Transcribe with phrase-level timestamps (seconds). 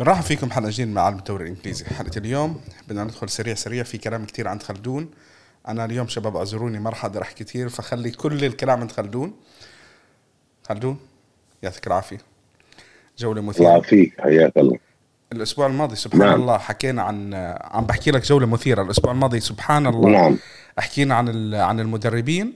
[0.00, 1.84] بنرحب فيكم حلقة جديدة مع عالم الدوري الإنجليزي.
[1.84, 5.10] حلقة اليوم بدنا ندخل سريع سريع في كلام كتير عند خلدون.
[5.68, 9.34] أنا اليوم شباب اعذروني ما راح أقدر أحكي كثير فخلي كل الكلام عند خلدون.
[10.68, 10.98] خلدون
[11.62, 12.18] يعطيك العافية.
[13.18, 14.78] جولة الله مثيره يعافيك حياك الله.
[15.32, 16.40] الأسبوع الماضي سبحان نعم.
[16.40, 18.82] الله حكينا عن عم بحكي لك جولة مثيرة.
[18.82, 20.38] الأسبوع الماضي سبحان الله نعم.
[20.78, 22.52] حكينا عن عن المدربين.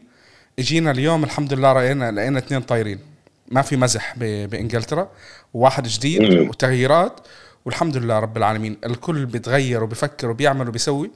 [0.59, 3.14] إجينا اليوم الحمد لله رأينا لقينا اثنين طايرين.
[3.49, 5.11] ما في مزح بإنجلترا
[5.55, 6.49] وواحد جديد.
[6.49, 7.21] وتغييرات
[7.65, 8.77] والحمد لله رب العالمين.
[8.87, 11.11] الكل بيتغير وبيفكر وبيعمل وبيسوي.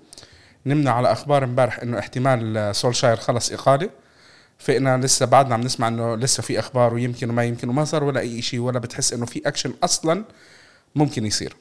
[0.66, 3.90] نمنا على أخبار امبارح إنه احتمال سولشاير خلص إقالة.
[4.58, 8.20] فإنا لسه بعدنا عم نسمع إنه لسه في أخبار ويمكن وما يمكن وما صار ولا
[8.20, 10.24] أي شيء ولا بتحس إنه في أكشن أصلا
[10.94, 11.56] ممكن يصير.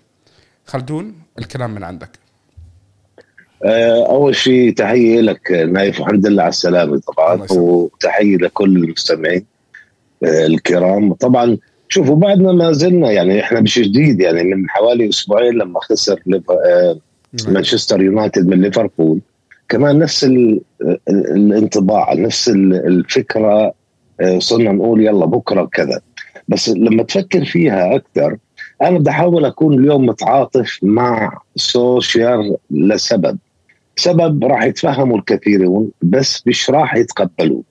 [0.65, 2.09] خلدون الكلام من عندك.
[3.65, 7.47] آه، أول شيء تحية لك نايف والحمد لله على السلامة طبعا.
[7.51, 9.45] وتحية لكل المستمعين.
[10.23, 11.13] الكرام.
[11.13, 11.57] طبعا
[11.89, 16.19] شوفوا بعدنا ما زلنا يعني إحنا مش جديد يعني من حوالي أسبوعين لما خسر
[16.65, 16.97] آه،
[17.47, 19.19] مانشستر يونايتد من ليفربول
[19.69, 23.73] كمان نفس ال- ال- الانطباع نفس ال- الفكرة
[24.21, 26.01] آه، صرنا نقول يلا بكرة كذا
[26.47, 28.37] بس لما تفكر فيها أكثر
[28.81, 33.37] أنا بدي أحاول أكون اليوم متعاطف مع سوشيال لسبب.
[33.95, 37.63] سبب راح يتفهموا الكثيرون بس مش راح يتقبلوه.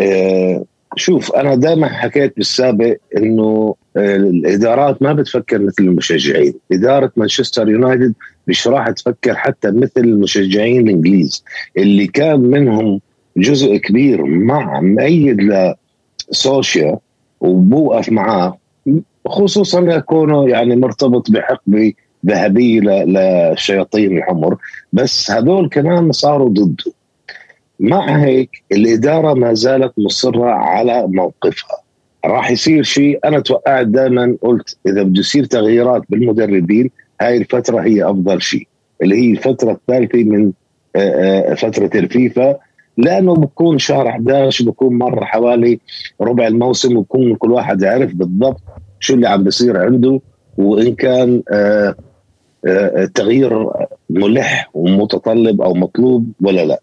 [0.00, 0.64] آه،
[0.96, 6.54] شوف أنا دائما حكيت بالسابق إنه آه، الإدارات ما بتفكر مثل المشجعين.
[6.72, 8.14] إدارة مانشستر يونايتد
[8.48, 11.44] مش راح تفكر حتى مثل المشجعين الإنجليز.
[11.76, 13.00] اللي كان منهم
[13.36, 15.40] جزء كبير مع مؤيد
[16.30, 16.98] لسوشيا
[17.40, 18.58] وبوقف معاه
[19.26, 21.92] خصوصا لكونه يعني مرتبط بحقبة
[22.26, 24.56] ذهبية للشياطين الحمر.
[24.92, 26.92] بس هذول كمان صاروا ضده
[27.80, 31.76] مع هيك الإدارة ما زالت مصرة على موقفها.
[32.24, 33.18] راح يصير شيء.
[33.24, 38.68] أنا توقعت دائما قلت إذا بده يصير تغييرات بالمدربين هاي الفترة هي أفضل شيء.
[39.02, 40.52] اللي هي الفترة الثالثة من
[40.96, 42.56] آه، آه، فترة الفيفا.
[42.98, 45.80] لأنه بكون شهر 11 بكون مر حوالي
[46.20, 48.60] ربع الموسم وبكون كل واحد عرف بالضبط
[49.00, 50.20] شو اللي عم بيصير عنده.
[50.58, 51.94] وإن كان آه،
[52.66, 53.70] آه، التغيير
[54.10, 56.80] ملح ومتطلب أو مطلوب ولا لا.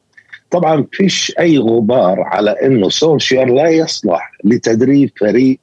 [0.54, 5.60] طبعا فيش أي غبار على إنه سولشير لا يصلح لتدريب فريق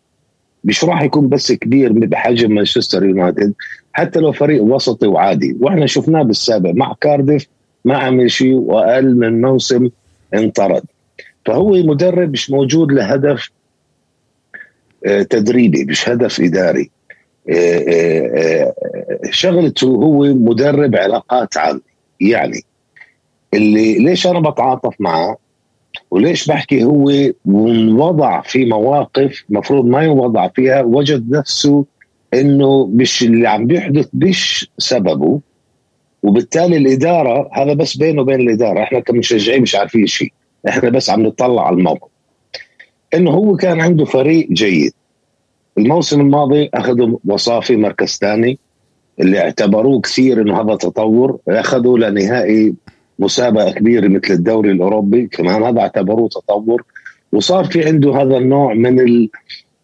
[0.65, 3.55] مش راح يكون بس كبير بحجم مانشستر يونايتد
[3.93, 5.57] حتى لو فريق وسطي وعادي.
[5.61, 7.47] وإحنا شفناه بالسابق مع كارديف
[7.85, 9.91] ما عمل شيء وأقل من موسم
[10.35, 10.83] انطرد.
[11.47, 13.51] فهو مدرب مش موجود لهدف
[15.07, 16.91] آه، تدريبي مش هدف إداري.
[17.51, 18.75] آه، آه،
[19.31, 21.81] شغلته هو مدرب علاقات عامة.
[22.21, 22.65] يعني
[23.55, 25.37] اللي ليش أنا بتعاطف معه؟
[26.11, 27.13] وليش بحكي هو
[28.05, 31.85] وضع في مواقف مفروض ما يوضع فيها وجد نفسه
[32.35, 35.41] إنه مش اللي عم بيحدث مش سببه
[36.23, 40.33] وبالتالي الإدارة هذا بس بينه وبين الإدارة إحنا كمشجعين مش عارفين شيء
[40.69, 42.09] إحنا بس عم نطلع على الموقف.
[43.15, 44.93] إنه هو كان عنده فريق جيد.
[45.79, 48.59] الموسم الماضي أخذوا وصافي مركز ثاني
[49.21, 52.75] اللي اعتبروه كثير إنه هذا تطور اخذوا لنهائي
[53.21, 56.85] مسابقة كبيرة مثل الدوري الأوروبي كمان هذا اعتبروه تطور.
[57.33, 59.31] وصار في عنده هذا النوع من ال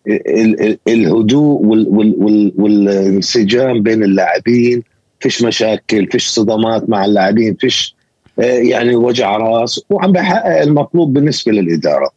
[0.09, 4.83] ال ال الهدوء وال وال وال والانسجام بين اللاعبين.
[5.21, 7.97] فيش مشاكل فيش صدمات مع اللاعبين فيش
[8.39, 9.81] آه، يعني وجع راس.
[9.91, 12.11] وعم بحقق المطلوب بالنسبة للإدارة.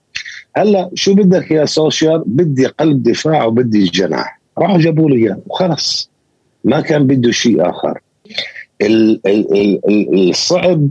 [0.58, 4.40] هلأ شو بدك يا سولشير؟ بدي قلب دفاع وبدي جناح.
[4.58, 6.10] راحوا جابوا له إياه وخلص.
[6.64, 8.00] ما كان بده شيء آخر.
[8.82, 10.90] ال- ال- ال- ال- الصعب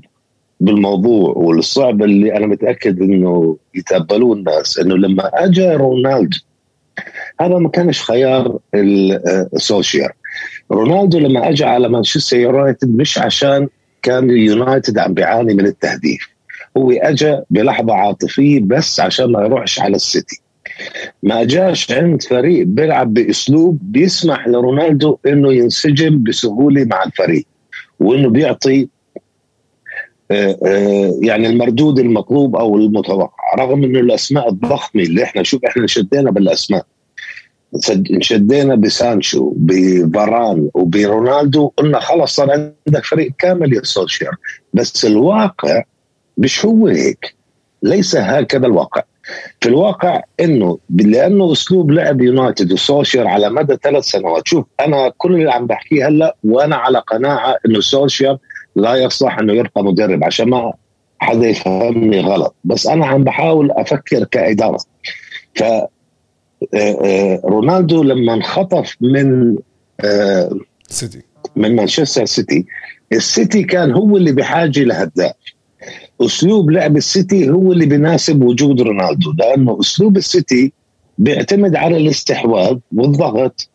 [0.61, 6.39] بالموضوع والصعب اللي أنا متأكد إنه يتقبلوه الناس إنه لما أجى رونالدو
[7.41, 10.09] هذا ما كانش خيار ال- آه، السولشير
[10.73, 13.69] رونالدو لما أجى على مانشستر يونايتد مش عشان
[14.03, 16.29] كان اليونايتد عم بيعاني من التهديف
[16.77, 20.41] هو أجى بلحظة عاطفية بس عشان ما يروحش على السيتي.
[21.23, 27.45] ما جاش عند فريق بيلعب بأسلوب بيسمح لرونالدو إنه ينسجم بسهولة مع الفريق
[28.01, 28.89] وإنه بيعطي
[31.23, 36.87] يعني المردود المطلوب أو المتوقع رغم إنه الأسماء الضخمة اللي إحنا شوف إحنا شدينا بالأسماء.
[38.11, 44.31] انشدينا بسانشو بفاران وبرونالدو قلنا خلص صار عندك فريق كامل يا سولشير.
[44.75, 45.83] بس الواقع
[46.39, 47.35] مش هو هيك
[47.83, 49.03] ليس هكذا الواقع.
[49.61, 54.49] في الواقع إنه لأنه أسلوب لعب يونايتد وسولشير على مدى ثلاث سنوات.
[54.49, 58.39] شوف أنا كل اللي عم بحكيه هلأ وأنا على قناعة إنه سولشير
[58.79, 60.73] لا يصلح إنه يبقى مدرب عشان ما
[61.19, 62.55] حدا يفهمني غلط.
[62.65, 64.79] بس أنا عم بحاول أفكر كإدارة.
[65.55, 65.89] ف آه،
[66.75, 69.57] آه، رونالدو لما انخطف من
[70.01, 70.51] آه
[70.89, 71.23] سيتي.
[71.57, 72.67] من مانشستر سيتي
[73.13, 75.35] السيتي كان هو اللي بحاجة لهداف
[76.21, 79.33] أسلوب لعب السيتي هو اللي بيناسب وجود رونالدو.
[79.39, 80.73] لأنه أسلوب السيتي
[81.19, 83.69] بيعتمد على الاستحواذ والضغط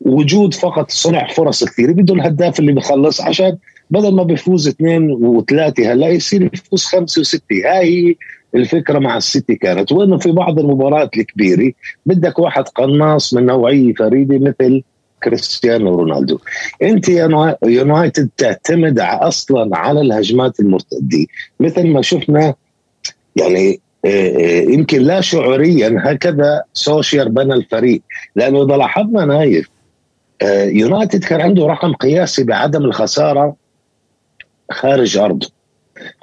[0.00, 3.56] وجود فقط صنع فرص كثيرة بده الهداف اللي بخلص عشان
[3.90, 7.62] بدل ما بيفوز اثنين وثلاثة هلأ يصير يفوز خمسة وستة.
[7.64, 8.16] هاي
[8.54, 9.92] الفكرة مع السيتي كانت.
[9.92, 11.72] وإنه في بعض المباريات الكبيرة
[12.06, 14.82] بدك واحد قناص من نوعية فريدة مثل
[15.24, 16.38] كريستيانو رونالدو.
[16.82, 17.08] أنت
[17.64, 21.26] يونايتد تعتمد أصلا على الهجمات المرتدة.
[21.60, 22.54] مثل ما شفنا
[23.36, 28.02] يعني آه، آه، يمكن لا شعوريا هكذا سولشير بنى الفريق.
[28.36, 29.68] لأنه إذا لاحظنا نايف
[30.42, 33.56] آه، يونايتد كان عنده رقم قياسي بعدم الخسارة
[34.70, 35.48] خارج ارضه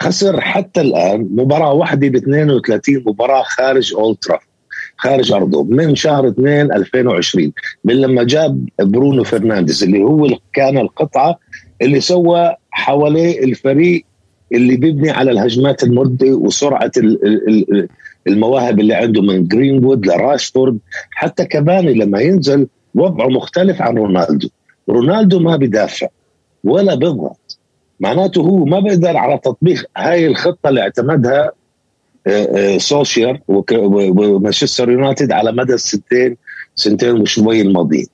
[0.01, 4.17] خسر حتى الآن مباراة واحدة ب 32 مباراة خارج أولد
[4.97, 7.51] خارج أرضه من شهر 2 2020
[7.83, 11.39] من لما جاب برونو فرنانديز اللي هو كان القطعة
[11.81, 14.05] اللي سوى حواليه الفريق
[14.53, 16.91] اللي بيبني على الهجمات المرتدة وسرعة
[18.27, 20.77] المواهب اللي عنده من جرينوود لراشفورد.
[21.11, 24.49] حتى كافاني لما ينزل وضعه مختلف عن رونالدو.
[24.89, 26.07] رونالدو ما بدافع
[26.63, 27.44] ولا بيضغط.
[27.99, 31.51] معناته هو ما بيقدر على تطبيق هاي الخطة اللي اعتمدها
[32.27, 36.37] آه، آه، سولشير ومانشستر يونايتد على مدى السنتين
[36.75, 38.07] سنتين وشوي الماضيين.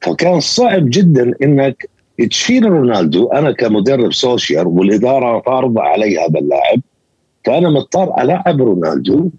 [0.00, 1.88] فكان صعب جدا إنك
[2.30, 3.28] تشيل رونالدو.
[3.28, 6.80] أنا كمدرب سولشير والإدارة فارضة علي هذا اللاعب
[7.44, 9.30] فأنا مضطر ألعب رونالدو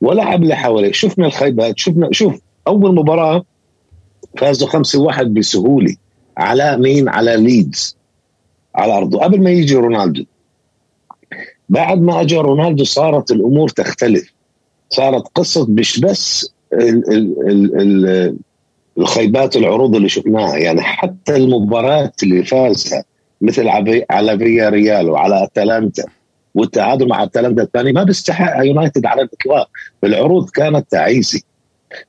[0.00, 0.92] وألعب اللي حواليه.
[0.92, 3.44] شفنا الخيبات شفنا شوف أول مباراة
[4.38, 5.96] فازوا 5-1 بسهولة.
[6.36, 7.96] على مين؟ على ليدز.
[8.76, 9.18] على أرضه.
[9.18, 10.24] قبل ما يجي رونالدو
[11.68, 14.32] بعد ما اجى رونالدو صارت الأمور تختلف.
[14.90, 18.36] صارت قصة مش بس ال ال ال ال
[18.98, 23.04] الخيبات العروض اللي شفناها يعني حتى المباراه اللي فازها
[23.40, 23.68] مثل
[24.10, 26.04] على فيا ريال وعلى أتلانتا
[26.54, 29.68] والتعادل مع أتلانتا الثاني ما بيستحقها يونايتد على الإطلاق.
[30.04, 31.40] العروض كانت تعيسه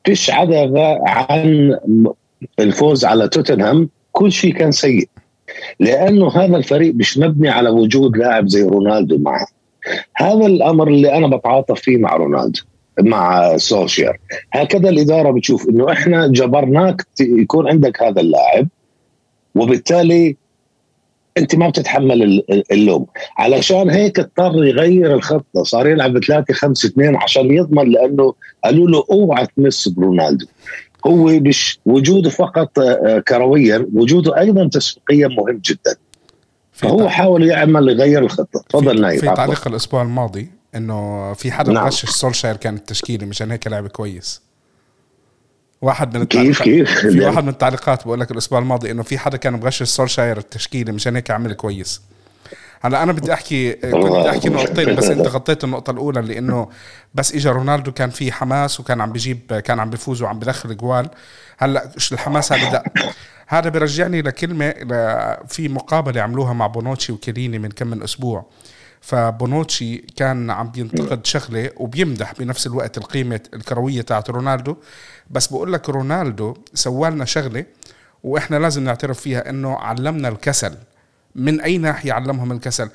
[0.04, 1.78] فيش عدا عن
[2.60, 5.10] الفوز على توتنهام كل شيء كان سيء.
[5.80, 9.48] لأنه هذا الفريق مش مبني على وجود لاعب زي رونالدو معه.
[10.16, 12.62] هذا الأمر اللي أنا بتعاطف فيه مع رونالدو
[13.00, 14.14] مع سوشيال.
[14.52, 18.68] هكذا الإدارة بتشوف إنه إحنا جبرناك يكون عندك هذا اللاعب
[19.56, 20.36] وبالتالي
[21.38, 23.06] أنت ما بتتحمل اللوم.
[23.38, 25.64] علشان هيك اضطر يغير الخطة.
[25.64, 28.34] صار يلعب ب 3 5 2 عشان يضمن لأنه
[28.64, 30.46] قالوا له أوعى تمس برونالدو.
[31.08, 35.96] هو مش وجوده فقط آه، كرويا وجوده أيضا تسويقيا مهم جدا.
[36.72, 38.64] فهو حاول يعمل يغير الخطة.
[38.70, 41.86] تفضل نايف في تعليق الأسبوع الماضي إنه في حدا نعم.
[41.86, 44.42] غشش سولشاير كان التشكيلة مشان هيك لعب كويس.
[45.82, 49.38] واحد من كيف كيف؟ في واحد من التعليقات بقول لك الأسبوع الماضي إنه في حدا
[49.38, 52.02] كان مغشش سولشاير التشكيلة مشان هيك عمل كويس.
[52.82, 56.70] هلا أنا بدي أحكي كنت بدي أحكي نقطتين بس أنت غطيت النقطة الأولى اللي إنه
[57.14, 61.10] بس اجى رونالدو كان في حماس وكان عم بيجيب كان عم بيفوز وعم بدخل جوال.
[61.58, 62.84] هلا الحماس هذا؟ ده
[63.48, 64.70] هذا برجعني لكلمة
[65.48, 68.46] في مقابلة عملوها مع بونوتشي وكيليني من كم من أسبوع.
[69.02, 74.76] فبونوتشي كان عم بينتقد شغلة وبيمدح بنفس الوقت القيمة الكروية تاعت رونالدو.
[75.30, 77.66] بس بقول لك رونالدو سوالنا شغلة
[78.24, 80.76] وإحنا لازم نعترف فيها إنه علمنا الكسل.
[81.38, 82.90] من أي ناحية علمهم الكسل؟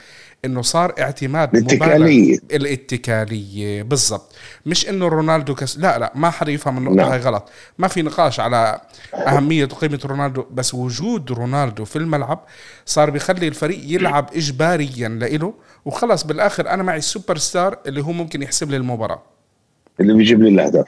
[0.44, 2.38] إنه صار اعتماد الاتكالية.
[2.52, 4.34] الاتكالية بالضبط.
[4.66, 7.10] مش إنه رونالدو كس لا لا ما حدا يفهم النقطة نعم.
[7.10, 7.48] هاي غلط.
[7.78, 8.80] ما في نقاش على
[9.14, 12.44] أهمية وقيمه رونالدو بس وجود رونالدو في الملعب
[12.86, 18.12] صار بيخلي الفريق يلعب اجباريا لإله وخلص بالآخر أنا معي ال super star اللي هو
[18.12, 19.22] ممكن يحسب لي المباراة.
[20.00, 20.86] اللي بيجيب لي الأهداف.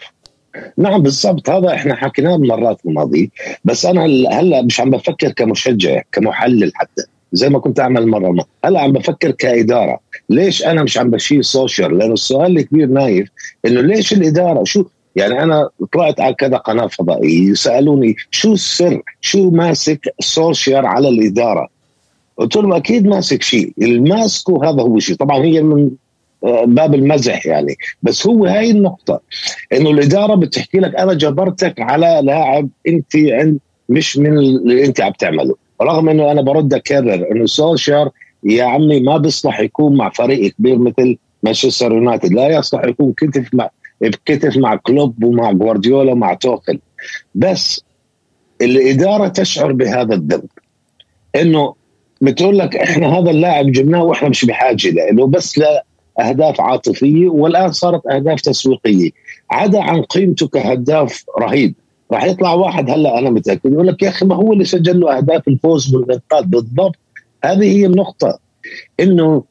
[0.76, 1.50] نعم بالضبط.
[1.50, 3.30] هذا إحنا حكيناه مرات الماضي
[3.64, 4.04] بس أنا
[4.40, 7.02] هلا مش عم بفكر كمشجع كمحلل حتى.
[7.34, 10.00] زي ما كنت أعمل مرة هلا عم بفكر كإدارة.
[10.30, 13.28] ليش أنا مش عم بشيل سولشير لأنه السؤال الكبير نايف
[13.66, 14.84] إنه ليش الإدارة؟ شو
[15.16, 21.68] يعني أنا طلعت على كذا قناة فضائية سالوني شو السر؟ شو ماسك سولشير على الإدارة؟
[22.36, 23.72] قلت لهم أكيد ماسك شيء.
[23.82, 25.16] الماسكه هذا هو شيء.
[25.16, 25.90] طبعا هي من
[26.44, 27.76] آه، باب المزح يعني.
[28.02, 29.20] بس هو هاي النقطة.
[29.72, 35.12] إنه الإدارة بتحكي لك أنا جبرتك على لاعب أنت عند مش من اللي أنت عم
[35.12, 35.63] تعمله.
[35.82, 38.10] رغم إنه أنا برد اكرر إنه سولشر
[38.44, 42.32] يا عمي ما بيصلح يكون مع فريق كبير مثل مانشستر يونايتد.
[42.32, 46.78] لا يصلح يكون كتف مع بكتف مع كلوب ومع جوارديولا ومع توخل.
[47.34, 47.84] بس
[48.62, 50.48] الإدارة تشعر بهذا الذنب.
[51.36, 51.74] إنه
[52.20, 55.26] بتقول لك إحنا هذا اللاعب جبناه وإحنا مش بحاجة له.
[55.26, 55.60] بس
[56.18, 59.10] لأهداف عاطفية والآن صارت أهداف تسويقية.
[59.50, 61.74] عدا عن قيمته كهداف رهيب.
[62.12, 62.90] راح يطلع واحد.
[62.90, 66.44] هلا أنا متأكد يقول لك يا أخي ما هو اللي سجل له أهداف الفوز والانقاذ
[66.44, 66.96] بالضبط؟
[67.44, 68.38] هذه هي النقطة.
[69.00, 69.44] إنه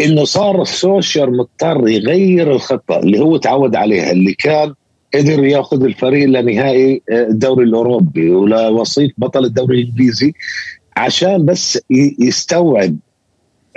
[0.00, 4.74] إنه صار السوشيال مضطر يغير الخطة اللي هو تعود عليها اللي كان
[5.14, 10.32] قدر ياخذ الفريق لنهائي آه، الدوري الأوروبي ولوصيف بطل الدوري الإنجليزي
[10.96, 11.78] عشان بس
[12.18, 12.96] يستوعب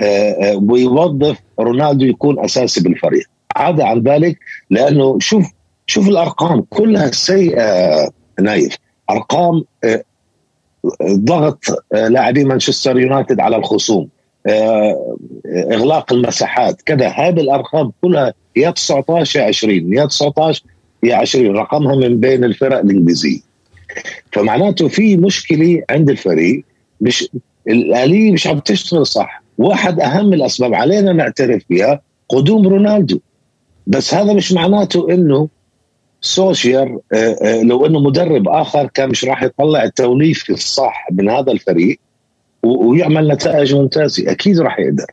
[0.00, 3.26] آه، آه، ويوظف رونالدو يكون أساسي بالفريق.
[3.56, 4.38] عدا عن ذلك
[4.70, 5.46] لأنه شوف
[5.92, 8.76] شوف الأرقام كلها سيئة نايف.
[9.10, 9.64] أرقام
[11.06, 14.08] ضغط لاعبين مانشستر يونايتد على الخصوم
[15.46, 17.08] إغلاق المساحات كذا.
[17.08, 20.62] هذه الأرقام كلها يا 19 يا 20 يا 19
[21.02, 23.40] يا 20 رقمها من بين الفرق الإنجليزية.
[24.32, 26.64] فمعناته في مشكلة عند الفريق
[27.00, 27.28] مش
[27.68, 29.42] الاليه مش عم تشتغل صح.
[29.58, 33.18] واحد أهم الأسباب علينا نعترف فيها قدوم رونالدو.
[33.86, 35.48] بس هذا مش معناته إنه
[36.22, 41.52] سولشير آه، آه، لو إنه مدرب آخر كان مش راح يطلع التوليفة الصح من هذا
[41.52, 41.98] الفريق
[42.62, 45.06] ويعمل نتائج ممتازة أكيد راح يقدر.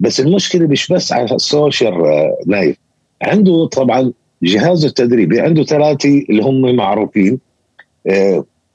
[0.00, 2.76] بس المشكلة مش بس على السولشير آه، نايف.
[3.22, 4.12] عنده طبعا
[4.42, 7.38] جهاز التدريبي عنده ثلاثة اللي هم معروفين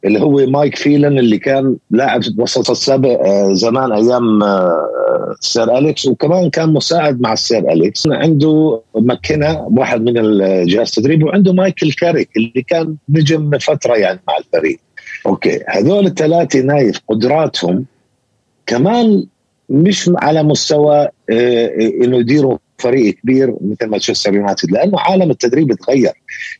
[0.05, 6.05] اللي هو مايك فيلان اللي كان لاعب وسط السابق آه زمان أيام آه سير أليكس
[6.05, 8.07] وكمان كان مساعد مع السير أليكس.
[8.07, 14.37] عنده ماكينا واحد من الجهاز التدريبي وعنده مايكل كاريك اللي كان نجم فترة يعني مع
[14.37, 14.79] الفريق.
[15.25, 17.85] أوكي هذول الثلاثة نايف قدراتهم
[18.65, 19.25] كمان
[19.69, 25.73] مش على مستوى آه، آه، إنه يديروا فريق كبير مثل مانشستر يونايتد لأنه عالم التدريب
[25.73, 26.11] تغير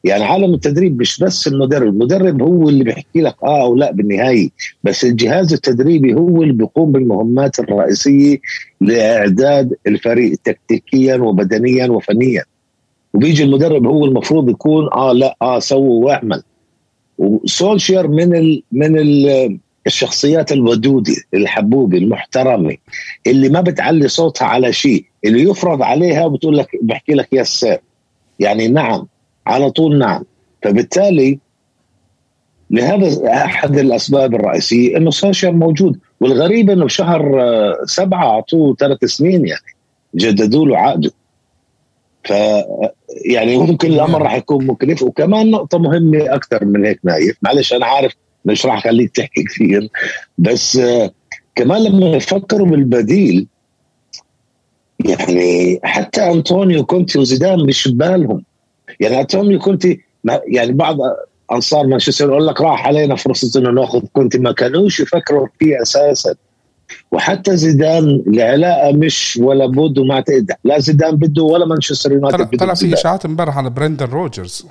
[0.03, 4.50] يعني عالم التدريب مش بس المدرب المدرب هو اللي بيحكي لك آه أو لا بالنهايه
[4.84, 8.38] بس الجهاز التدريبي هو اللي بيقوم بالمهمات الرئيسية
[8.81, 12.43] لإعداد الفريق تكتيكيا وبدنيا وفنيا.
[13.13, 16.43] وبيجي المدرب هو المفروض يكون آه لا آه سووا واعمل.
[17.17, 22.77] وسولشير من ال من ال الشخصيات الودودة الحبوبة المحترمة
[23.27, 27.80] اللي ما بتعلي صوتها على شيء اللي يفرض عليها وبتقول لك بحكي لك يا سير
[28.39, 29.08] يعني نعم
[29.48, 30.24] على طول نعم.
[30.63, 31.39] فبالتالي
[32.70, 39.48] لهذا أحد الأسباب الرئيسية إنه سوشيال موجود والغريب إنه بشهر آه، سبعة أعطوه ثلاث سنين
[39.48, 39.75] يعني
[40.15, 41.12] جددوا له عقده.
[42.24, 42.34] ف
[43.25, 45.04] يعني ممكن الأمر راح يكون مكلف.
[45.04, 48.13] وكمان نقطة مهمة أكثر من هيك نايف معلش أنا عارف
[48.46, 49.90] مش راح أخليك تحكي كثير.
[50.38, 51.12] بس آه،
[51.56, 53.48] كمان لما يفكروا بالبديل
[55.06, 58.44] يعني حتى أنطونيو كونتي وزيدان مش ببالهم.
[59.00, 60.02] يعني أنطونيو كونتي
[60.48, 60.98] يعني بعض
[61.52, 64.38] أنصار مانشستر يقول لك راح علينا فرصة إنه نأخذ كونتي.
[64.38, 66.36] ما كانوش يفكروا فيه أساسا.
[67.12, 70.24] وحتى زيدان العلاقة مش ولا بد وما
[70.64, 74.66] لا زيدان بده ولا مانشستر يونايتد بده طلع في إشاعات امبارح على برندن روجرز.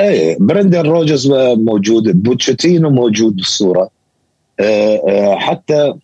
[0.00, 3.90] إيه برندن روجرز موجود بوتشيتينو موجود بالصورة
[4.60, 5.94] أه أه حتى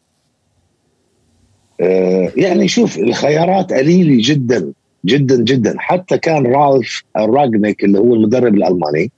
[1.81, 4.73] أه يعني شوف الخيارات قليلة جدا
[5.05, 5.75] جدا جدا.
[5.79, 9.11] حتى كان رالف راجنيك اللي هو المدرب الألماني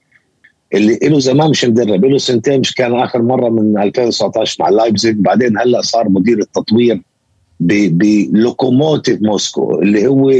[0.73, 5.15] اللي له زمان مش مدرب له سنتين مش كان آخر مرة من 2019 مع لايبزيج
[5.15, 7.01] بعدين هلأ صار مدير التطوير
[7.59, 10.31] بلوكوموتيف موسكو اللي هو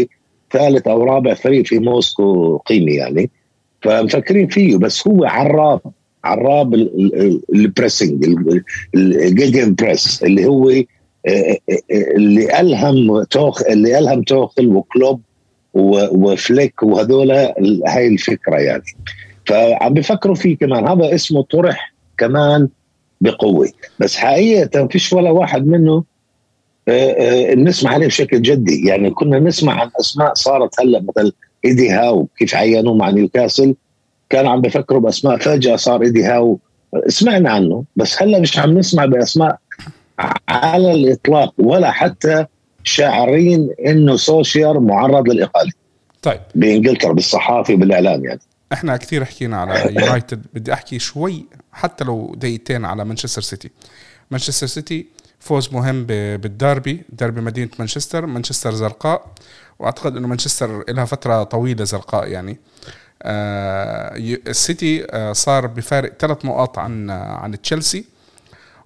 [0.51, 3.30] ثالث أو رابع فريق في موسكو قيمي يعني.
[3.86, 5.82] فمفكرين فيه بس هو عراب
[6.24, 6.74] عراب
[7.54, 8.25] ال pressing ال
[8.96, 10.82] gegenpress اللي هو آه،
[11.27, 11.58] آه،
[11.92, 15.22] آه، اللي ألهم توخ اللي ألهم توخل وكلوب
[15.74, 17.32] وفليك وهذول
[17.88, 18.84] هاي الفكرة يعني.
[19.46, 20.88] فعم بفكروا فيه كمان.
[20.88, 22.70] هذا اسمه طرح كمان
[23.22, 23.70] بقوة.
[24.00, 26.04] بس حقيقة فيش ولا واحد منه
[27.56, 28.88] نسمع عليه بشكل جدي.
[28.88, 31.34] يعني كنا نسمع عن أسماء صارت هلأ مثل
[31.66, 33.76] إيدي هاو كيف عينوه مع نيوكاسل؟
[34.30, 36.60] كانوا عم بفكروا بأسماء فجأة صار إيدي هاو.
[37.08, 39.58] سمعنا عنه بس هلأ مش عم نسمع بأسماء
[40.50, 42.46] على الإطلاق ولا حتى
[42.84, 45.72] شاعرين إنه سولشاير معرض للإقالة.
[46.22, 46.42] طيب.
[46.56, 48.40] بإنجلترا بالصحافه وبالإعلام يعني.
[48.74, 53.70] إحنا كثير حكينا على يونايتد بدي أحكي شوي حتى لو دقيقتين على مانشستر سيتي
[54.32, 55.06] مانشستر سيتي
[55.46, 59.25] فوز مهم بالداربي داربي مدينة مانشستر مانشستر زرقاء.
[59.80, 62.58] وأعتقد إنه مانشستر لها فترة طويلة زرقاء يعني.
[63.24, 68.06] آه السيتي آه صار بفارق ثلاث نقاط عن عن تشيلسي.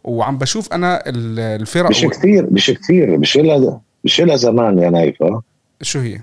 [0.04, 5.42] وعم بشوف أنا الفرق مش كثير مش كثير مش لها مش لها زمان يا نايفه
[5.82, 6.20] شو هي؟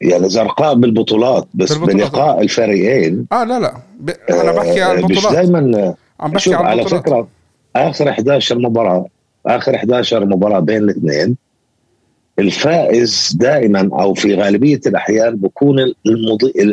[0.00, 2.10] يعني زرقاء بالبطولات بس بالبطولات.
[2.10, 3.26] بلقاء الفريقين.
[3.32, 3.74] آه لا لا.
[4.00, 4.10] ب...
[4.30, 7.28] أنا بحكي عن البطولات مش دائما عم بحكي عن على فكرة
[7.76, 9.06] آخر 11 مباراه
[9.46, 11.36] آخر 11 مباراة بين الاثنين
[12.38, 15.94] الفائز دائما أو في غالبية الأحيان بكون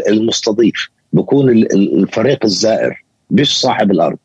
[0.07, 4.17] المستضيف بكون الفريق الزائر مش صاحب الأرض.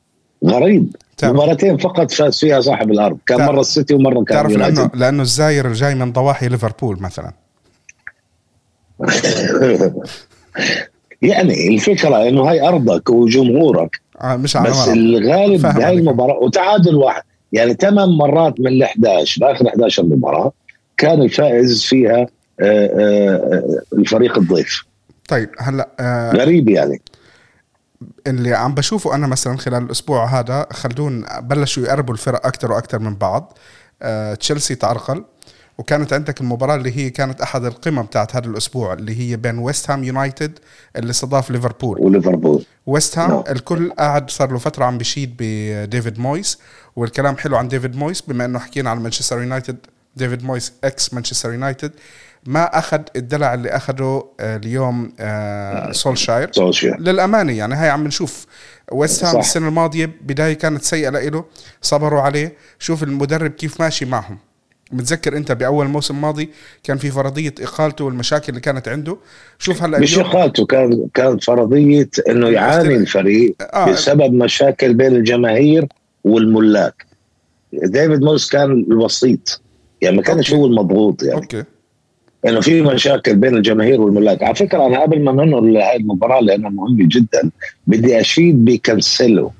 [0.44, 0.96] غريب.
[1.22, 3.18] مباراتين فقط فاز فيها صاحب الأرض.
[3.26, 7.32] كان مرة السيتي ومرة كان تعرف لأنه لأنه الزاير جاي من ضواحي ليفربول مثلا.
[11.22, 17.22] يعني الفكرة إنه هاي أرضك وجمهورك آه مش على بس الغالب بهاي المباراة وتعادل واحد.
[17.52, 20.52] يعني ثمان مرات من ال 11 باخر 11 مباراه
[20.96, 22.26] كان الفائز فيها
[22.60, 24.84] آه، آه، آه، الفريق الضيف.
[25.28, 25.88] طيب هلأ
[26.36, 27.00] غريب يعني.
[28.26, 33.14] اللي عم بشوفه أنا مثلا خلال الأسبوع هذا خلدون بلشوا يقربوا الفرق أكثر وأكثر من
[33.14, 33.58] بعض
[34.38, 35.24] تشيلسي تعرقل
[35.80, 39.90] وكانت عندك المباراة اللي هي كانت أحد القمم بتاعت هذا الأسبوع اللي هي بين ويست
[39.90, 40.58] هام يونايتد
[40.96, 42.00] اللي استضاف ليفربول.
[42.00, 42.64] وليفربول.
[42.86, 43.50] ويست هام no.
[43.50, 46.58] الكل قاعد صار له فترة عم بيشيد بديفيد مويس
[46.96, 49.76] والكلام حلو عن ديفيد مويس بما إنه حكينا عن مانشستر يونايتد
[50.16, 51.92] ديفيد مويس ex مانشستر يونايتد
[52.46, 56.50] ما أخذ الدلع اللي أخذه آه، اليوم آه، سولشاير.
[56.98, 58.46] للأمانة يعني هاي عم نشوف.
[58.92, 61.44] ويست هام السنة الماضية بداية كانت سيئة لإله
[61.82, 62.54] صبروا عليه.
[62.78, 64.38] شوف المدرب كيف ماشي معهم.
[64.92, 66.50] متذكر أنت بأول موسم ماضي
[66.84, 69.16] كان في فرضية إقالته والمشاكل اللي كانت عنده.
[69.58, 73.90] شوف هلا مش إقالته كان كانت فرضية إنه يعاني الفريق آه.
[73.90, 75.86] بسبب مشاكل بين الجماهير.
[76.24, 77.06] والملاك.
[77.72, 79.60] ديفيد مويس كان الوسيط.
[80.02, 81.34] يعني ما كانش هو المضغوط يعني.
[81.34, 81.64] okay.
[82.46, 84.42] إنه في مشاكل بين الجماهير والملاك.
[84.42, 87.50] على فكرة أنا قبل ما ننقل لهذه المباراة لانها مهمه جدا
[87.86, 89.52] بدي أشيد بكانسيلو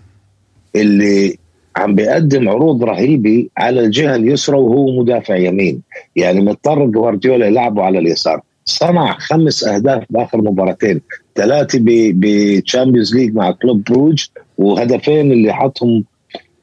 [0.77, 1.37] اللي
[1.77, 5.83] عم بيقدم عروض رهيبة على الجهة اليسرى وهو مدافع يمين.
[6.17, 8.41] يعني مضطر جوارديولا يلعبه على اليسار.
[8.65, 11.01] صنع خمس أهداف بآخر مباراتين.
[11.35, 14.27] ثلاثة ب Champions League مع كلوب بروج
[14.59, 16.05] وهدفين اللي حطهم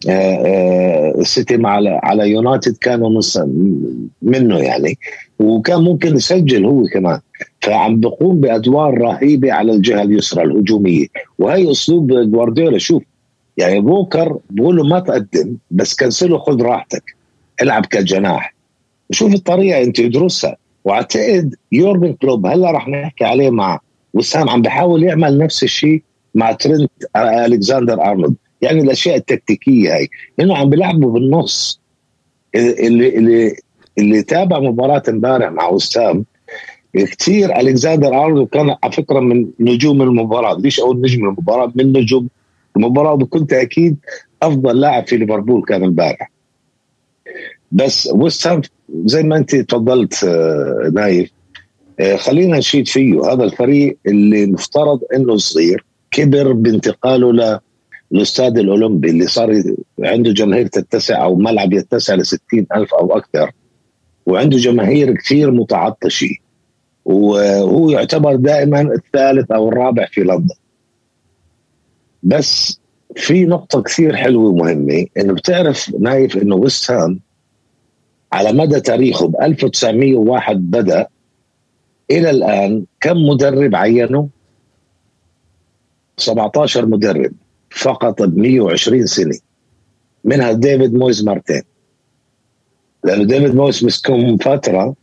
[0.06, 3.22] السيتي مع على يونايتد كانوا
[4.22, 4.98] منه يعني.
[5.40, 7.20] وكان ممكن يسجل هو كمان.
[7.62, 11.08] فعم بقوم بأدوار رهيبة على الجهة اليسرى الهجومية.
[11.40, 12.78] وهي أسلوب جوارديولا.
[12.78, 13.04] شوف
[13.58, 17.04] يعني بوكر بقول له ما تقدم بس كنسله خذ راحتك.
[17.62, 18.54] العب كجناح.
[19.12, 23.80] شوف الطريقة أنت ادرسها وأعتقد يوربن كلوب هلأ رح نحكي عليه مع
[24.14, 26.04] ويست هام عم بحاول يعمل نفس الشيء
[26.36, 28.36] مع ترنت ألكساندر أرنولد.
[28.62, 30.10] يعني الأشياء التكتيكية هاي.
[30.40, 31.82] إنه عم بيلعبوا بالنص.
[32.56, 33.56] اللي اللي
[33.98, 36.26] اللي تابع مباراة امبارح مع ويست هام
[36.94, 40.60] كثير ألكساندر أرنولد كان على فكرة من نجوم المباراة.
[40.60, 42.28] ليش أقول نجم المباراة من نجوم
[42.78, 43.98] المباراة وبكل تأكيد
[44.42, 46.32] أفضل لاعب في ليفربول كان امبارح.
[47.72, 48.72] بس وست
[49.06, 51.32] زي ما أنت تفضلت آه، نايف
[52.00, 53.34] آه، خلينا نشيد فيه.
[53.34, 57.60] هذا الفريق اللي مفترض إنه صغير كبر بانتقاله
[58.12, 59.64] للاستاد الاولمبي اللي صار
[60.00, 62.24] عنده جماهير تتسع أو ملعب يتسع ل
[62.76, 63.52] ألف أو أكثر
[64.26, 66.36] وعنده جماهير كثير متعطشة
[67.06, 70.56] وهو يعتبر دائما الثالث أو الرابع في لندن
[72.24, 72.80] بس
[73.16, 77.20] في نقطة كثير حلوة ومهمة إنه بتعرف نايف إنه ويست هام
[78.32, 81.08] على مدى تاريخه ب 1901 بدأ
[82.12, 84.30] إلى الآن كم مدرب عينه؟
[86.18, 87.32] 17 مدرب
[87.78, 89.40] فقط ب 120 سنة
[90.24, 91.62] منها ديفيد مويز مرتين
[93.04, 94.96] لأنه ديفيد مويز مسكهم فترة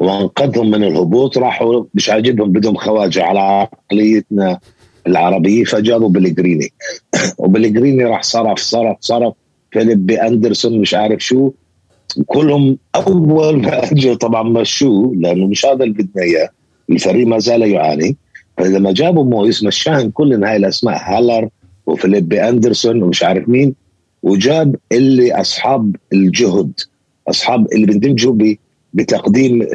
[0.00, 4.60] وأنقذهم من الهبوط راحوا مش عاجبهم بدهم خواجة على عقليتنا
[5.06, 6.72] العربية فجابوا بلغريني
[7.38, 9.34] وبلغريني راح صرف صرف صرف.
[9.70, 11.50] فيليب أندرسون مش عارف شو.
[12.26, 16.48] كلهم أول ما أجوا طبعا مشوه لأنه مش هذا اللي بدنا إياه.
[16.90, 18.16] الفريق ما زال يعاني.
[18.58, 21.48] فلما جابوا مويس مشاهم كل هاي الأسماء هالر
[21.90, 23.74] وفيليب أندرسون ومش عارف مين
[24.22, 26.72] وجاب اللي أصحاب الجهد
[27.28, 28.36] أصحاب اللي بيندمجوا
[28.94, 29.66] بتقديم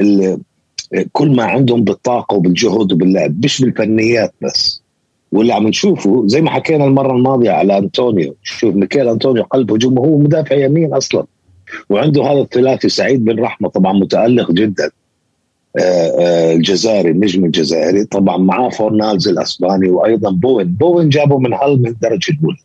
[1.12, 4.82] كل ما عندهم بالطاقة وبالجهد وباللعب مش بالفنيات بس.
[5.32, 10.00] واللي عم نشوفه زي ما حكينا المرة الماضية على أنطونيو شوف ميكيل أنطونيو قلب هجوم
[10.00, 11.26] وهو مدافع يمين أصلا.
[11.90, 14.92] وعنده هذا الثلاثي سعيد بن رحمة طبعا متألق جدا.
[15.80, 18.06] الجزائري النجم الجزائري.
[18.06, 20.68] طبعا معاه فورنالز الأسباني وأيضا بوين.
[20.68, 22.58] بوين جابه من هل من الدرجه الاولى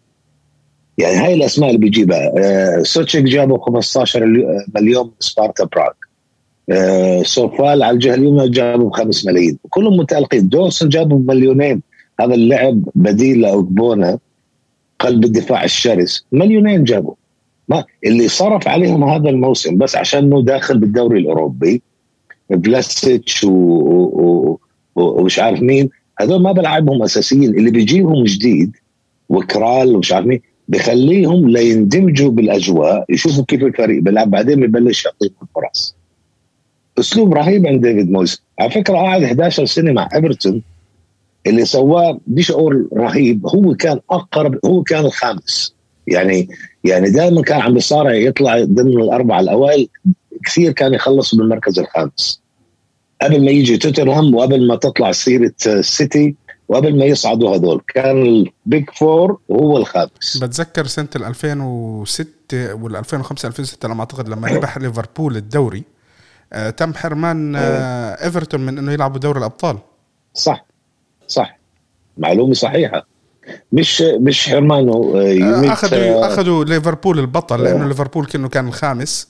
[0.99, 2.33] يعني هاي الأسماء اللي بيجيبها.
[2.39, 4.27] آه، سوتشيك جابه 15
[4.75, 5.93] مليون سبارتا براغ.
[7.23, 9.59] سوفال على الجهة اليمنى جابوا 5 ملايين.
[9.71, 10.49] كلهم متألقين.
[10.49, 11.83] داوسن جابوا مليونين
[12.21, 14.19] هذا اللعب بديل لأوكبونا
[14.99, 16.27] قلب الدفاع الشرس.
[16.33, 17.15] مليونين جابوا
[17.69, 21.83] ما اللي صرف عليهم هذا الموسم بس عشان إنه داخل بالدوري الأوروبي.
[22.51, 23.47] فلاسيتش
[24.97, 25.91] ومش عارف مين.
[26.21, 27.55] هذول ما بلعبهم أساسيين.
[27.55, 28.77] اللي بيجيبهم جديد
[29.29, 35.97] وكرال ومش عارف مين بخليهم ليندمجوا بالأجواء يشوفوا كيف الفريق بيلعب بعدين ببلش يعطيهم الفرص.
[36.99, 38.43] أسلوب رهيب عند ديفيد مويس.
[38.59, 40.63] على فكرة قعد 11 سنة مع إيفرتون
[41.47, 43.47] اللي سواه بديش أقول رهيب.
[43.47, 45.75] هو كان أقرب هو كان الخامس.
[46.07, 46.49] يعني
[46.85, 49.89] يعني دائما كان عم بيصارع يطلع ضمن الأربعة الأوائل.
[50.45, 52.41] كثير كان يخلص بالمركز الخامس.
[53.23, 56.35] قبل ما يجي توتنهام وقبل ما تطلع سيرة سيتي
[56.69, 60.39] وقبل ما يصعدوا هذول كان ال big four وهو الخامس.
[60.43, 65.85] بتذكر سنة 2006 وال 2005 2006 لما أعتقد لما ربح ليفربول الدوري
[66.53, 69.79] آه تم حرمان آه إيفرتون من إنه يلعبوا دوري الأبطال.
[70.35, 70.65] صح
[71.29, 71.59] صح.
[72.19, 73.07] معلومة صحيحة.
[73.73, 79.29] مش مش حرمانه آه أخذوا أخذوا ليفربول البطل لأنه ليفربول كأنه كان الخامس.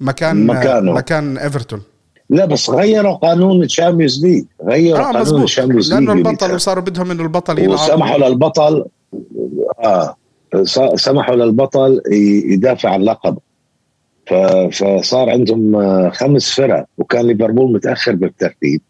[0.00, 0.92] مكان مكانه.
[0.92, 1.82] مكان إيفرتون.
[2.30, 6.54] لا بس غيروا قانون ال Champions League غيروا آه قانون ال Champions League لأنه البطل
[6.54, 8.84] وصاروا بدهم إنه البطل يلعب وسمحوا للبطل
[9.84, 10.16] آه
[10.94, 12.00] سمحوا للبطل
[12.52, 13.38] يدافع عن لقب.
[14.72, 18.80] فصار عندهم خمس فرق وكان ليفربول متأخر بالترتيب.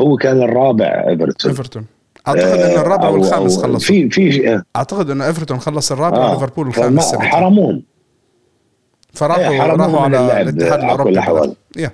[0.00, 1.50] هو كان الرابع إيفرتون.
[1.50, 1.84] إيفرتون.
[2.28, 7.14] أعتقد انه الرابع والخامس خلص في في أعتقد انه إيفرتون خلص الرابع آه وليفربول الخامس
[7.14, 7.82] حرموهم.
[9.18, 11.20] فراحوا راحوا على الاتحاد الأوروبي
[11.78, 11.90] yeah.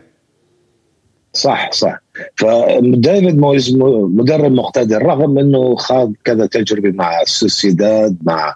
[1.33, 2.03] صح صح.
[2.37, 8.55] فديفيد مويز مدرب مقتدر رغم إنه خاض كذا تجربة مع السوسيداد مع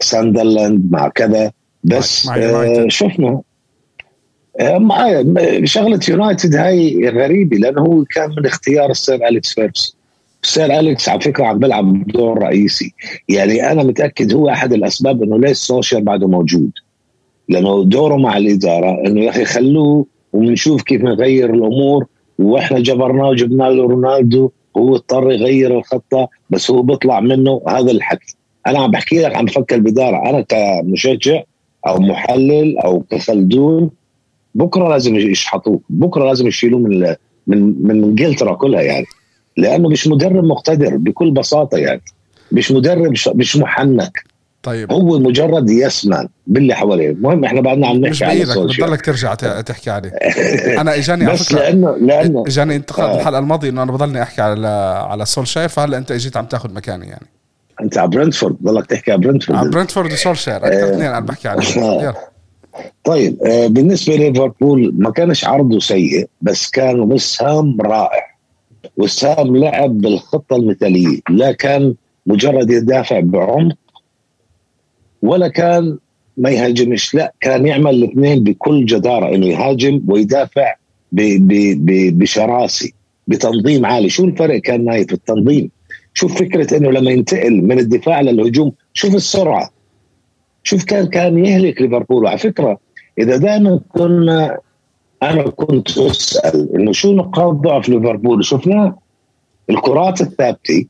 [0.00, 1.52] ساندرلاند مع كذا
[1.84, 3.40] بس مع آه شفنا
[4.60, 9.96] آه شغلة يونايتد هاي غريبة لأنه هو كان من اختيار السير أليكس فيرغسون
[10.42, 12.94] السير أليكس على فكرة عم بيلعب دور رئيسي.
[13.28, 16.70] يعني أنا متأكد هو أحد الأسباب إنه ليش سولشاير بعده موجود.
[17.48, 22.06] لأنه دوره مع الإدارة إنه يا أخي خلوه وبنشوف كيف نغير الأمور.
[22.38, 28.34] وإحنا جبرناه وجبنا له رونالدو هو اضطر يغير الخطة بس هو بيطلع منه هذا الحكي.
[28.66, 31.42] أنا عم بحكي لك عم بفكر بدارة أنا كمشجع
[31.86, 33.90] أو محلل أو كخلدون
[34.54, 35.80] بكرة لازم يشحطوه.
[35.90, 37.14] بكرة لازم يشيلوه من
[37.46, 39.06] من من إنجلترا كلها يعني.
[39.56, 42.02] لأنه مش مدرب مقتدر بكل بساطة يعني.
[42.52, 44.24] مش مدرب مش محنك.
[44.62, 44.92] طيب.
[44.92, 47.10] هو مجرد يسمن باللي حواليه.
[47.10, 50.10] المهم إحنا بعدنا عم نحكي على بإيدك بتضلك ترجع تحكي عليه
[50.80, 53.20] أنا إجاني على فكره لأنه لأنه إجاني انتقاد آه.
[53.20, 54.68] الحلقة الماضية إنه أنا بضلني أحكي على
[55.08, 57.26] على سولشاير فهلأ أنت إجيت عم تاخذ مكاني يعني.
[57.80, 59.58] أنت على برنتفورد؟ بضلك تحكي على برنتفورد.
[59.58, 60.90] على برنتفورد وسولشاير أكثر آه.
[60.90, 61.82] اثنين أنا بحكي عليهم.
[61.84, 62.14] آه.
[63.04, 68.38] طيب آه بالنسبة لليفربول ما كانش عرضه سيء بس كان وسام رائع.
[68.96, 71.94] وسام لعب بالخطة المثالية لا كان
[72.26, 73.76] مجرد يدافع بعمق
[75.22, 75.98] ولا كان
[76.36, 77.14] ما يهاجمش.
[77.14, 80.74] لا كان يعمل الاثنين بكل جدارة إنه يهاجم ويدافع
[81.12, 82.90] بشراسه
[83.28, 84.08] بتنظيم عالي.
[84.08, 85.70] شو الفرق كان نايف في التنظيم؟
[86.14, 89.70] شوف فكرة إنه لما ينتقل من الدفاع للهجوم شوف السرعة.
[90.62, 92.24] شوف كان كان يهلك ليفربول.
[92.24, 92.78] وعلى فكرة
[93.18, 94.58] إذا دائما كنا
[95.22, 98.98] أنا كنت أسأل إنه شو نقاط ضعف ليفربول؟ شفناه
[99.70, 100.86] الكرات الثابتة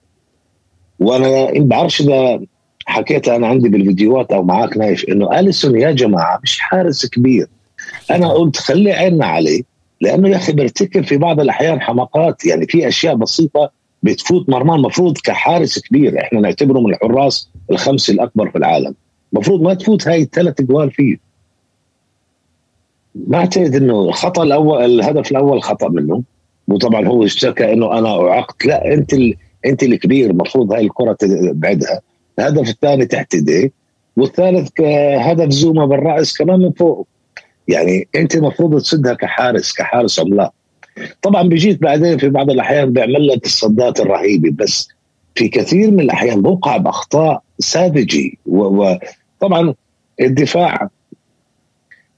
[1.01, 2.41] وأنا ما بعرفش إذا
[2.89, 7.47] حكيتها أنا عندي بالفيديوهات أو معاك نايف إنه أليسون يا جماعة مش حارس كبير.
[8.11, 9.63] أنا قلت خلي عيننا عليه
[10.01, 13.71] لأنه يا أخي بيرتكب في بعض الأحيان حماقات يعني في أشياء بسيطة
[14.03, 18.95] بتفوت مرمان المفروض كحارس كبير إحنا نعتبره من الحراس الخمسه الأكبر في العالم.
[19.33, 21.17] المفروض ما تفوت هاي الثلاث جوال فيه.
[23.15, 26.23] ما اعتقد إنه الخطأ الأول الهدف الأول خطأ منه.
[26.69, 29.35] وطبعا هو اشتكى إنه أنا اعقت لا أنت ال...
[29.67, 32.01] أنت الكبير المفروض هاي الكرة تبعدها.
[32.39, 33.73] الهدف الثاني تحت ايديه
[34.17, 34.81] والثالث
[35.19, 37.07] هدف زوما بالرأس كمان من فوق.
[37.69, 40.53] يعني أنت المفروض تسدها كحارس كحارس عملاق.
[41.23, 44.89] طبعا بيجيك بعدين في بعض الأحيان بيعمل لك الصدات الرهيبة بس
[45.35, 48.31] في كثير من الأحيان بوقع بأخطاء ساذجة.
[48.47, 49.75] وطبعا
[50.21, 50.89] الدفاع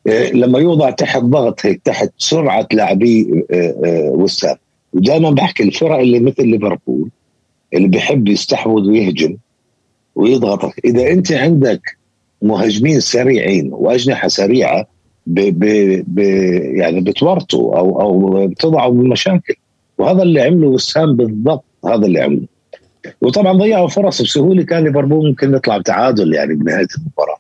[0.07, 4.57] آه، لما يوضع تحت ضغط هيك تحت سرعة لاعبي آه، آه، وسام.
[4.93, 7.11] ودائما بحكي الفرق اللي مثل ليفربول
[7.75, 9.37] اللي بيحب يستحوذ ويهجم.
[10.14, 11.96] ويضغطك إذا أنت عندك
[12.42, 14.87] مهاجمين سريعين وأجنحة سريعة
[15.27, 15.64] ب ب
[16.07, 16.18] ب
[16.79, 19.55] يعني بتورطوا أو أو بتضعوا بمشاكل
[19.99, 22.46] وهذا اللي عمله وسام بالضبط هذا اللي عمله.
[23.20, 27.38] وطبعا ضيعوا فرص بسهولة كان ليفربول ممكن يطلع بتعادل يعني بنهاية المباراة.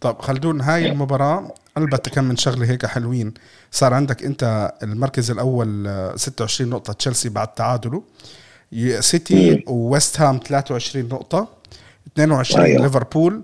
[0.00, 3.34] طب خلدون هاي المباراة البته كم من شغلة هيك حلوين.
[3.70, 8.02] صار عندك أنت المركز الأول 26 نقطة تشيلسي بعد تعادله.
[9.00, 11.48] سيتي وويست هام 23 نقطة.
[12.12, 12.82] 22 أيوة.
[12.82, 13.42] ليفربول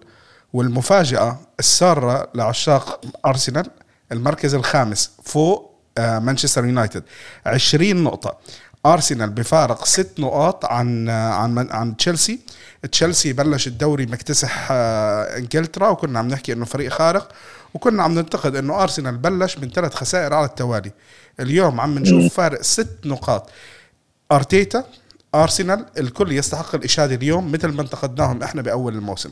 [0.53, 3.67] والمفاجأة السارة لعشاق أرسنال
[4.13, 7.03] المركز الخامس فوق آه، مانشستر يونايتد.
[7.47, 8.39] 20 نقطة.
[8.87, 12.41] أرسنال بفارق ست نقاط عن آه، عن عن تشيلسي.
[12.93, 17.29] تشيلسي بلش الدوري مكتسح آه، إنجلترا وكنا عم نحكي إنه فريق خارق
[17.75, 20.93] وكنا عم ننتقد إنه أرسنال بلش من ثلاث خسائر على التوالي.
[21.41, 23.51] اليوم عم نشوف فارق ست نقاط.
[24.33, 24.85] أرتيتا
[25.35, 29.31] أرسنال الكل يستحق الإشادة اليوم مثل ما انتقدناهم إحنا بأول الموسم.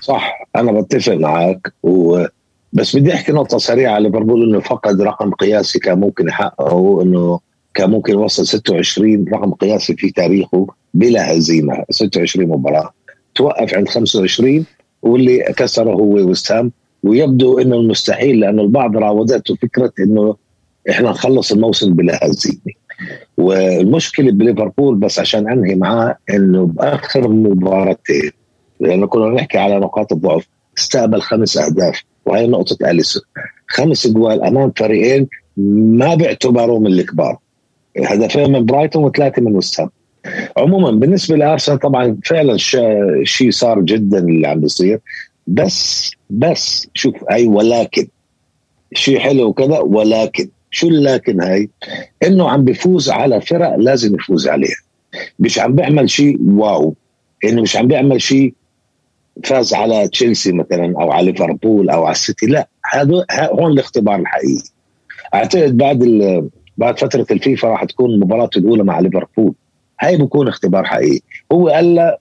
[0.00, 2.24] صح أنا بتفق معك و
[2.72, 7.40] بس بدي أحكي نقطة سريعة ليفربول إنه فقد رقم قياسي كان ممكن يحققه إنه
[7.74, 12.90] كان ممكن يوصل 26 رقم قياسي في تاريخه بلا هزيمة 26 مباراة.
[13.34, 14.66] توقف عند 25
[15.02, 16.72] واللي كسره هو وسام
[17.02, 20.36] ويبدو إنه المستحيل لأنه البعض راودته فكرة إنه
[20.90, 22.77] إحنا نخلص الموسم بلا هزيمة.
[23.36, 28.30] والمشكلة بليفربول بس عشان أنهي معاه إنه بآخر مباراتين
[28.80, 33.22] لأنه كنا نحكي على نقاط الضعف استقبل خمس أهداف وهي نقطة أليسون.
[33.68, 37.38] خمس جوال أمام فريقين ما بيعتبروا من الكبار.
[38.04, 39.90] هدفين من برايتون وثلاثة من وستهام
[40.56, 42.56] عموما بالنسبة لأرسنال طبعا فعلا
[43.24, 45.00] شيء صار جدا اللي عم بيصير.
[45.46, 48.08] بس بس شوف أي ولكن
[48.94, 51.70] شيء حلو وكذا ولكن شو اللكن هاي؟
[52.26, 54.76] إنه عم بيفوز على فرق لازم يفوز عليها.
[55.38, 56.94] مش عم بيعمل شيء wow.
[57.44, 58.54] انه مش عم بيعمل شيء
[59.44, 62.46] فاز على تشيلسي مثلا أو على ليفربول أو على السيتي.
[62.46, 64.68] لا هذا هون الاختبار الحقيقي.
[65.34, 65.98] أعتقد بعد
[66.78, 69.54] بعد فترة الفيفا راح تكون مباراته الأولى مع ليفربول.
[70.00, 71.20] هاي بكون اختبار حقيقي.
[71.52, 72.16] هو قال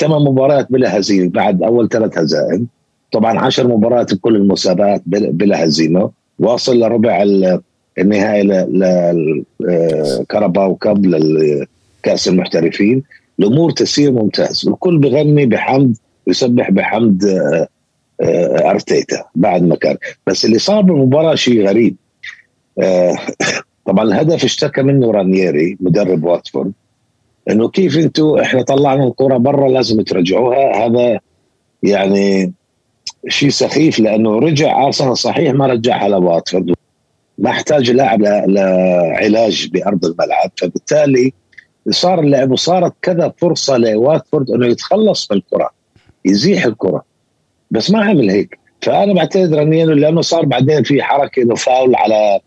[0.00, 2.66] ثمان مباريات بلا هزيمة بعد أول ثلاث هزائم.
[3.12, 6.10] طبعا عشر مباريات بكل المسابقات بلا هزيمة.
[6.38, 7.22] واصل لربع
[7.98, 8.42] النهائي
[9.60, 13.02] لكاراباو كاب لكاس المحترفين.
[13.40, 14.68] الأمور تسير ممتاز.
[14.68, 17.68] والكل بغني بحمد يسبح بحمد آه،
[18.20, 19.96] آه، أرتيتا بعد ما كان.
[20.26, 21.96] بس اللي صار بالمباراة شيء غريب.
[22.78, 23.16] آه،
[23.86, 26.72] طبعا الهدف اشتكى منه رانييري مدرب واتفورد
[27.50, 30.86] إنه كيف أنتم إحنا طلعنا الكرة برا لازم ترجعوها.
[30.86, 31.20] هذا
[31.82, 32.52] يعني
[33.28, 36.74] شيء سخيف لأنه رجع أرسنال صحيح ما رجعها لواتفورد.
[37.38, 40.50] ما احتاج لاعب لعلاج بأرض الملعب.
[40.56, 41.32] فبالتالي
[41.90, 45.70] صار اللعب وصارت كذا فرصة لواتفورد إنه يتخلص من الكرة
[46.24, 47.04] يزيح الكرة.
[47.70, 48.58] بس ما عمل هيك.
[48.80, 52.40] فأنا بعتذر رنينو لأنه صار بعدين في حركة إنه فاول على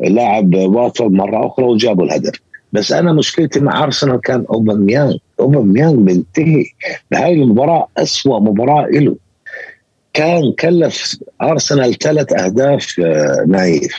[0.00, 2.34] لاعب واتفورد مرة أخرى وجابوا الهدف.
[2.72, 5.16] بس أنا مشكلتي مع أرسنال كان أوباميانغ.
[5.40, 6.64] أوباميانغ منتهي.
[7.10, 9.16] بهاي المباراة أسوأ مباراة له
[10.14, 13.98] كان كلف أرسنال ثلاث أهداف آه، نايف.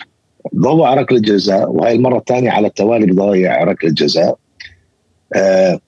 [0.56, 4.38] ضوع ركله الجزاء وهي المرة الثانية على التوالي بضيع ركله الجزاء
[5.36, 5.80] آه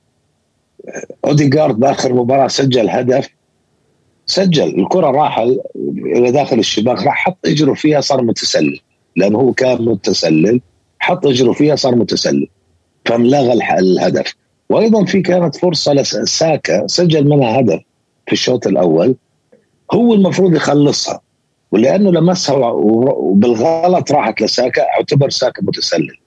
[1.25, 3.29] اوديجارد بآخر مباراة سجل هدف.
[4.25, 5.39] سجل الكرة راح
[5.97, 8.79] إلى داخل الشباك راح حط إجره فيها صار متسلل.
[9.15, 10.61] لأنه هو كان متسلل
[10.99, 12.47] حط إجره فيها صار متسلل.
[13.05, 14.35] فملغى الهدف.
[14.69, 17.79] وأيضا في كانت فرصة لساكا سجل منها هدف
[18.27, 19.15] في الشوط الأول.
[19.93, 21.21] هو المفروض يخلصها.
[21.71, 26.17] ولأنه لمسها وبالغلط راحت لساكا اعتبر ساكا متسلل.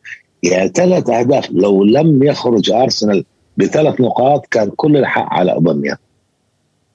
[0.42, 3.24] يعني ثلاث أهداف لو لم يخرج أرسنال
[3.56, 5.96] بثلاث نقاط كان كل الحق على اوباميا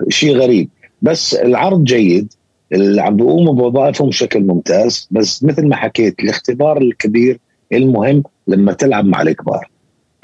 [0.10, 0.70] شيء غريب.
[1.02, 2.34] بس العرض جيد
[2.72, 5.08] اللي عم بيقوموا بوظائفهم بشكل ممتاز.
[5.12, 7.40] بس مثل ما حكيت الاختبار الكبير
[7.74, 9.70] المهم لما تلعب مع الكبار.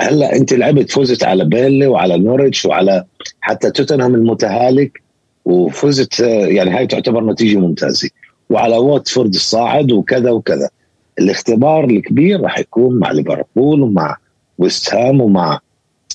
[0.01, 3.05] هلأ أنت لعبت فزت على بيرلي وعلى نوريتش وعلى
[3.41, 5.04] حتى توتنهام المتهالك.
[5.45, 8.09] وفزت يعني هاي تعتبر نتيجة ممتازة.
[8.49, 10.69] وعلى واتفورد الصاعد وكذا وكذا.
[11.19, 14.17] الاختبار الكبير راح يكون مع ليفربول ومع
[14.57, 15.59] ويست هام ومع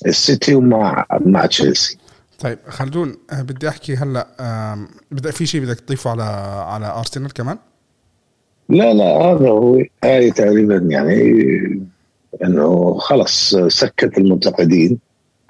[0.05, 1.97] السيتي ومع مع تشيلسي.
[2.39, 4.27] طيب خلدون آه، بدي أحكي هلأ
[5.11, 6.23] بدي في شيء بدك تضيفه على
[6.67, 7.57] على أرسنال كمان؟
[8.69, 9.83] لا لا هذا هو.
[10.03, 11.33] هاي تقريبا يعني
[12.43, 14.99] إنه خلص سكت المنتقدين.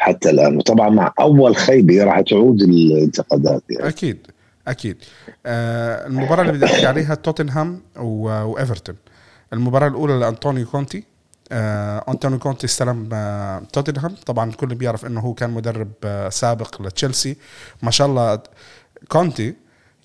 [0.02, 0.58] حتى الآن.
[0.58, 3.88] وطبعا مع أول خيبة راح تعود الانتقادات يعني.
[3.88, 4.28] أكيد
[4.68, 4.98] أكيد.
[5.46, 8.96] آه المباراة اللي بدي أحكي عليها توتنهام وإيفرتون.
[9.54, 11.04] المباراة الأولى لأنطونيو كونتي.
[11.52, 14.16] آه أنطونيو كونتي استلم آه توتنهام.
[14.26, 17.38] طبعا الكل بيعرف إنه هو كان مدرب آه سابق لتشيلسي.
[17.84, 18.40] ما شاء الله
[19.08, 19.56] كونتي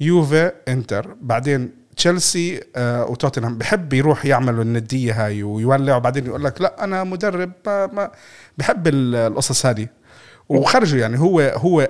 [0.01, 3.59] يوفي إنتر بعدين تشيلسي آه وتوتنهام.
[3.59, 8.11] بحب يروح يعملوا الندية هاي ويولع وبعدين يقول لك لا أنا مدرب ما, ما
[8.59, 9.89] بحب القصص هذه.
[10.49, 11.89] وخرجوا يعني هو هو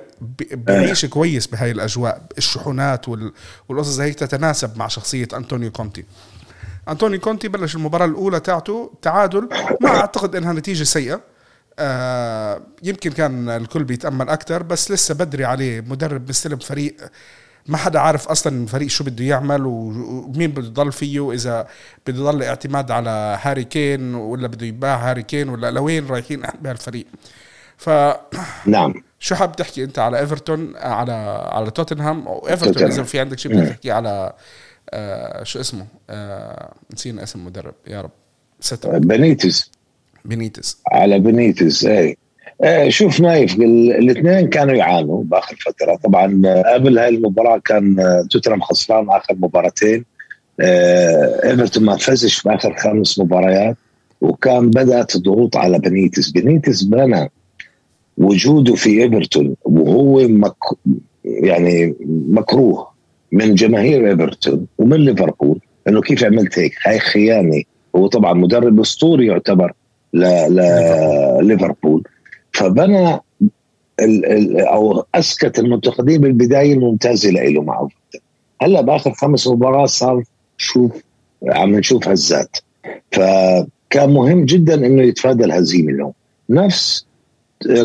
[0.51, 2.21] بيعيش كويس بهاي الأجواء.
[2.37, 3.05] الشحونات
[3.69, 6.05] والقصص هيك تتناسب مع شخصية أنطونيو كونتي.
[6.89, 9.49] أنطونيو كونتي بلش المباراة الأولى تاعته تعادل.
[9.81, 11.21] ما أعتقد إنها نتيجة سيئة.
[11.79, 15.81] آه يمكن كان الكل بيتأمل أكثر بس لسه بدري عليه.
[15.81, 16.95] مدرب مستلم فريق
[17.67, 21.67] ما حدا عارف أصلا الفريق شو بده يعمل ومين بده يضل فيه اذا
[22.07, 27.05] بده يضل اعتماد على هاري كين ولا بده يباع هاري كين ولا لوين رايحين بهالفريق.
[27.77, 27.89] ف
[28.65, 28.93] نعم.
[29.19, 31.11] شو حاب تحكي أنت على إيفرتون على
[31.51, 34.33] على توتنهام؟ أو إيفرتون إذا في عندك شيء بدك تحكي على
[34.89, 37.73] آه شو اسمه؟ آه نسينا اسم المدرب.
[37.87, 38.11] يا رب.
[38.59, 39.71] ستر بنيتس
[40.25, 42.26] بنيتس على بنيتس اي آه
[42.87, 45.95] شوف نايف الاثنين كانوا يعانوا بآخر فترة.
[45.95, 46.41] طبعا
[46.73, 47.95] قبل هاي المباراة كان
[48.31, 50.05] توتنهام خسران آخر مباراتين.
[50.59, 53.77] آه إيفرتون ما فازش في آخر خمس مباريات
[54.21, 56.31] وكان بدأت الضغوط على بنيتس.
[56.31, 57.31] بنيتس بنى
[58.17, 60.55] وجوده في إيفرتون وهو مك
[61.25, 61.95] يعني
[62.29, 62.87] مكروه
[63.31, 67.63] من جماهير إيفرتون ومن ليفربول إنه كيف عملت هيك؟ هاي خيانة.
[67.95, 69.73] هو طبعا مدرب أسطوري يعتبر
[71.39, 72.03] لليفربول
[72.57, 73.13] فبنى
[73.99, 77.89] ال ال أو أسكت المنتقدين بالبداية الممتازة له معه
[78.61, 80.23] هلأ بآخر خمس مباريات صار
[80.57, 80.91] شوف
[81.47, 82.57] عم نشوف هزات.
[83.11, 86.13] فكان مهم جدا إنه يتفادى الهزيمة اليوم.
[86.49, 87.05] نفس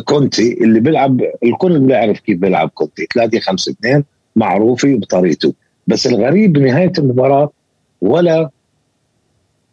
[0.05, 3.07] كونتي اللي بيلعب الكل بيعرف كيف بيلعب كونتي.
[3.15, 4.05] 3 5 2
[4.37, 5.55] معروفة بطريقته
[5.87, 7.51] بس الغريب بنهاية المباراة
[8.01, 8.51] ولا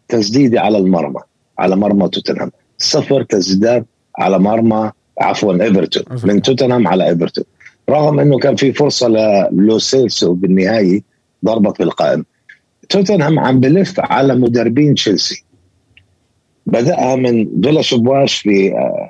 [0.07, 1.21] تسديدة على المرمى
[1.59, 2.51] على مرمى توتنهام.
[2.77, 3.85] صفر تسديدات
[4.19, 6.03] على مرمى عفوا إيفرتون.
[6.23, 7.43] من توتنهام على إيفرتون.
[7.89, 11.01] رغم إنه كان في فرصة للوسيلسو بالنهايه
[11.45, 12.25] ضربة في القائم.
[12.89, 15.43] توتنهام عم بلف على مدربين تشيلسي.
[16.65, 19.09] بدأها من فيلاش بواش في آه،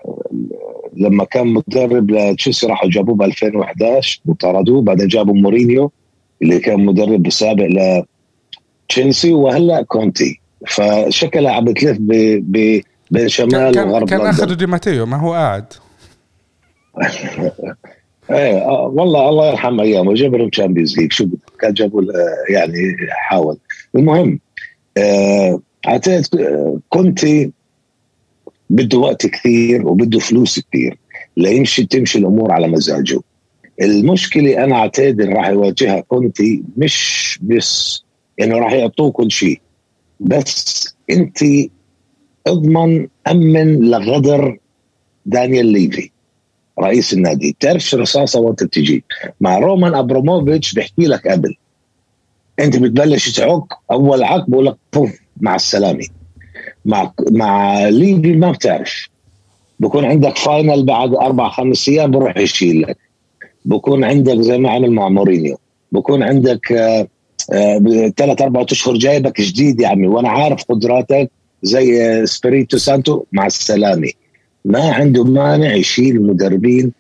[0.98, 4.82] لما كان مدرب لتشيلسي راحوا جابوه ب 2011 وطردوه.
[4.82, 5.92] بعدين جابوا مورينيو
[6.42, 7.68] اللي كان مدرب سابق
[8.88, 10.42] لتشيلسي وهلأ كونتي.
[10.68, 11.98] فشكلها عم بتلف
[12.42, 12.84] بين
[13.28, 15.74] شمال كان وغرب كان اخذوا دي ماتيو ما هو قاعد
[18.32, 21.28] إيه آه والله الله يرحم ايامه جاب لهم Champions League شو
[21.60, 22.04] كان جابوا
[22.50, 23.58] يعني حاول.
[23.96, 24.40] المهم
[24.98, 27.52] آه اعتقد آه، كونتي
[28.70, 30.98] بده وقت كثير وبده فلوس كثير
[31.38, 33.20] ليمشي تمشي الأمور على مزاجه.
[33.82, 38.04] المشكلة أنا اعتقد راح يواجهها كونتي مش بس
[38.42, 39.62] إنه راح يعطوه كل شيء
[40.20, 41.38] بس انت
[42.50, 44.58] أضمن أمن لغدر
[45.26, 46.12] دانيال ليفي
[46.80, 47.52] رئيس النادي.
[47.52, 49.04] بتعرف رصاصة وانت بتجي؟
[49.42, 51.56] مع رومان ابروموفيتش بيحكي لك قبل.
[52.60, 56.08] أنت بتبلش تعك أول عك بقول لك بوف مع السلامة.
[56.86, 59.10] مع مع ليفي ما بتعرف.
[59.80, 62.98] بكون عندك final بعد أربع خمس أيام بروح يشيل لك.
[63.66, 65.58] بكون عندك زي ما عمل مع مورينيو.
[65.92, 67.08] بكون عندك آه،
[67.54, 70.08] آه، ثلاث أربع أشهر جايبك جديد يا عمي.
[70.08, 71.32] وأنا عارف قدراتك
[71.64, 74.12] زي سبريتو سانتو مع السلامة.
[74.66, 76.92] ما عنده مانع يشيل المدربين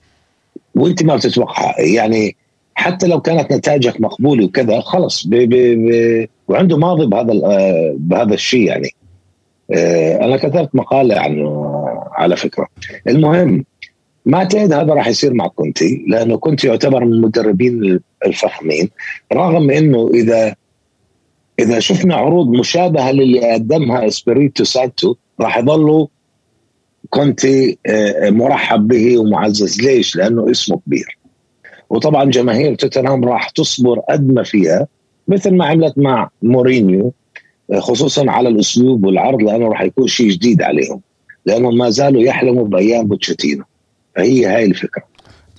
[0.76, 1.80] وانت ما بتتوقع.
[1.80, 2.36] يعني
[2.76, 7.34] حتى لو كانت نتائجك مقبولة وكذا خلص bye bye bye وعنده ماضي بهذا
[7.94, 8.90] بهذا الشيء يعني.
[9.72, 11.76] آه، أنا كتبت مقالة عنه
[12.12, 12.68] على فكرة.
[13.08, 13.66] المهم
[14.26, 18.90] ما اعتقد هذا راح يصير مع كونتي لأنه كونتي يعتبر من المدربين الفخمين
[19.34, 20.56] رغم إنه إذا
[21.60, 26.08] إذا شفنا عروض مشابهة للي قدمها اسبريتو سانتو راح يضلوا
[27.10, 29.82] كونتي آه، مرحب به ومعزز.
[29.82, 31.18] ليش؟ لأنه اسمه كبير.
[31.90, 34.88] وطبعا جماهير توتنهام راح تصبر قد ما فيها
[35.28, 37.14] مثل ما عملت مع مورينيو
[37.72, 41.02] آه، خصوصا على الأسلوب والعرض لأنه راح يكون شيء جديد عليهم.
[41.46, 43.64] لأنهم ما زالوا يحلموا بأيام بوتشيتينو.
[44.16, 45.04] فهي هاي الفكرة.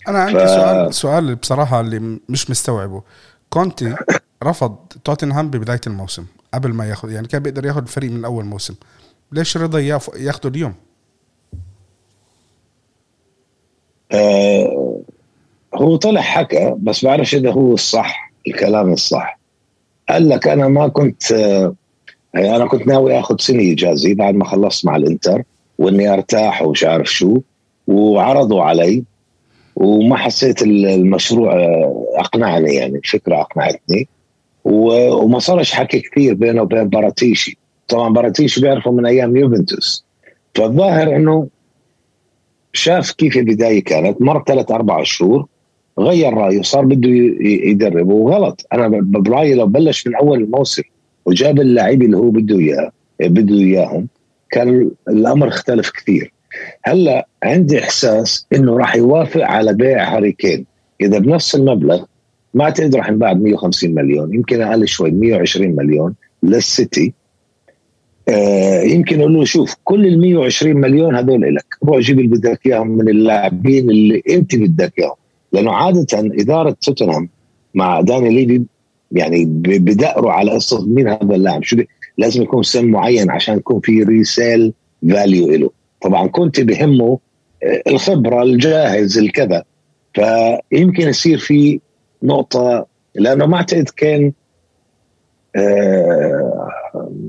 [0.08, 0.50] أنا عندي ف...
[0.50, 3.02] سؤال سؤال بصراحة اللي مش مستوعبه.
[3.50, 3.94] كونتي
[4.44, 8.74] رفض توتنهام ببداية الموسم قبل ما ياخذ يعني كان بيقدر ياخذ الفريق من أول موسم.
[9.32, 10.74] ليش رضى ياخذه اليوم؟
[14.12, 15.00] آه
[15.74, 19.38] هو طلع حكى بس بعرفش إذا هو الصح الكلام الصح.
[20.08, 21.74] قال لك أنا ما كنت آه
[22.34, 25.42] أنا كنت ناوي آخذ سنة إجازة بعد ما خلصت مع الإنتر
[25.78, 27.40] وإني أرتاح ومش عارف شو
[27.86, 29.04] وعرضوا علي
[29.76, 34.08] وما حسيت المشروع آه، أقنعني يعني الفكرة أقنعتني.
[34.64, 37.58] وما صارش حكي كثير بينه وبين باراتيشي.
[37.88, 40.04] طبعا باراتيشي بيعرفه من أيام يوفنتوس.
[40.54, 41.48] فالظاهر إنه
[42.72, 44.22] شاف كيف البداية كانت.
[44.22, 45.46] مر ثلاث أربع شهور
[45.98, 47.08] غير رأيه صار بده
[47.40, 48.08] يدرب.
[48.08, 48.66] وغلط.
[48.72, 50.82] أنا برأيي لو بلش من أول الموسم
[51.24, 54.08] وجاب اللاعبين اللي هو بده اياه بده إياهم
[54.50, 56.32] كان الأمر اختلف كثير.
[56.82, 60.66] هلأ عندي إحساس إنه راح يوافق على بيع هاري كين.
[61.00, 62.04] إذا بنفس المبلغ
[62.54, 67.12] ما اعتقد راح ينباع 150 مليون يمكن أقل شوي 120 مليون للسيتي.
[68.28, 72.66] آه يمكن أقول له شوف كل ال 120 مليون هذول إلك روح جيب اللي بدك
[72.66, 75.14] إياهم من اللاعبين اللي أنت بدك إياهم.
[75.52, 77.28] لأنه عادة إدارة توتنهام
[77.74, 78.64] مع داني ليفي
[79.12, 81.62] يعني بدوروا على قصه مين هذا اللاعب.
[81.62, 81.76] شو
[82.18, 84.72] لازم يكون سن معين عشان يكون في resale
[85.10, 85.70] value له
[86.02, 87.18] طبعا كونتي بهمه
[87.62, 89.64] آه، الخبرة الجاهز الكذا.
[90.14, 91.80] فيمكن يصير في
[92.22, 94.32] نقطة لأنه ما أعتقد كان
[95.56, 96.60] آه،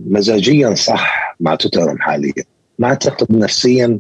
[0.08, 2.34] مزاجيا صح مع توتنهام حاليا.
[2.80, 4.00] ما أعتقد نفسيا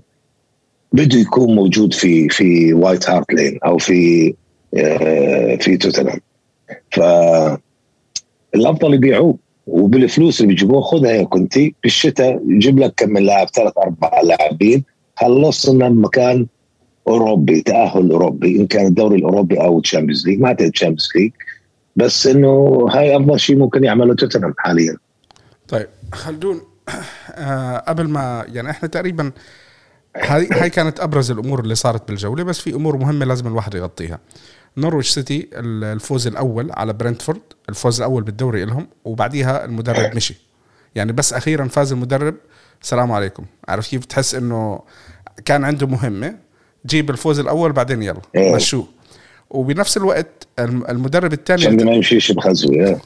[0.93, 4.33] بده يكون موجود في في وايت هارت لين أو في
[4.77, 6.19] آه، في توتنهام.
[6.91, 6.99] ف
[8.55, 9.37] الأفضل يبيعوه
[9.67, 11.75] وبالفلوس اللي بيجيبوها خذها يا كونتي.
[11.83, 14.83] بالشتاء يجيب لك كم من لاعب ثلاث أربع لاعبين.
[15.15, 16.47] خلصنا مكان
[17.07, 21.31] أوروبي تأهل أوروبي إن كان الدوري الأوروبي أو Champions League ما اعتقد Champions League
[21.95, 24.97] بس إنه هاي أفضل شيء ممكن يعمله توتنهام حاليا.
[25.67, 26.61] طيب خلدون
[27.31, 29.31] آه قبل ما يعني إحنا تقريبا
[30.15, 34.19] هاي هاي كانت أبرز الأمور اللي صارت بالجولة بس في أمور مهمة لازم الواحد يغطيها.
[34.77, 40.35] نورويتش سيتي الفوز الأول على برنتفورد الفوز الأول بالدوري لهم وبعديها المدرب مشي.
[40.95, 42.35] يعني بس أخيرا فاز المدرب
[42.81, 43.45] السلام عليكم.
[43.67, 44.81] عارف كيف تحس إنه
[45.45, 46.50] كان عنده مهمة
[46.85, 48.55] جيب الفوز الأول بعدين يلا إيه.
[48.55, 48.87] مشوه
[49.49, 53.01] وبنفس الوقت الم- المدرب الثاني عشان ما يمشيش بخزوة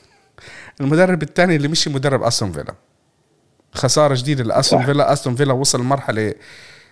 [0.81, 2.73] المدرب الثاني اللي مشي مدرب أستون فيلا
[3.73, 4.85] خسارة جديدة لأستون.
[4.85, 6.33] فيلا أستون فيلا وصل لمرحلة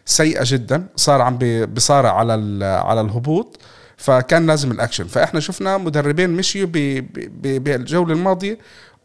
[0.05, 3.59] سيئة جدا صار عم بيصارع على على الهبوط
[3.97, 8.57] فكان لازم الأكشن فإحنا شفنا مدربين مشيوا بالجولة الماضية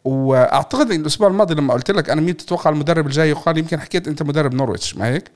[0.04, 4.08] وأعتقد إن الأسبوع الماضي لما قلت لك أنا مين تتوقع المدرب الجاي يقال يمكن حكيت
[4.08, 5.30] أنت مدرب نورويتش ما هيك؟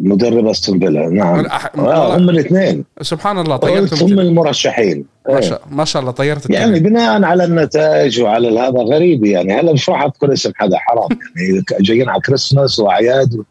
[0.00, 1.48] مدرب أستون فيلا نعم.
[1.48, 2.84] أح- آه هم الاثنين.
[3.00, 5.04] سبحان الله طيرت هم المرشحين.
[5.28, 5.40] ما إيه.
[5.40, 6.88] شاء ما شاء الله طيرت يعني التاني.
[6.90, 9.52] بناء على النتائج وعلى هذا غريب يعني.
[9.60, 11.64] هلا مش راح اذكر اسم حدا حرام يعني.
[11.80, 13.42] جايين على كريسماس وأعياد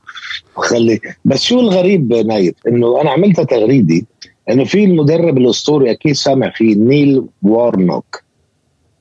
[0.57, 0.99] وخلي.
[1.25, 4.05] بس شو الغريب نايف؟ إنه أنا عملتها تغريدي
[4.49, 8.23] إنه في المدرب الأسطوري أكيد سامع فيه نيل وارنوك.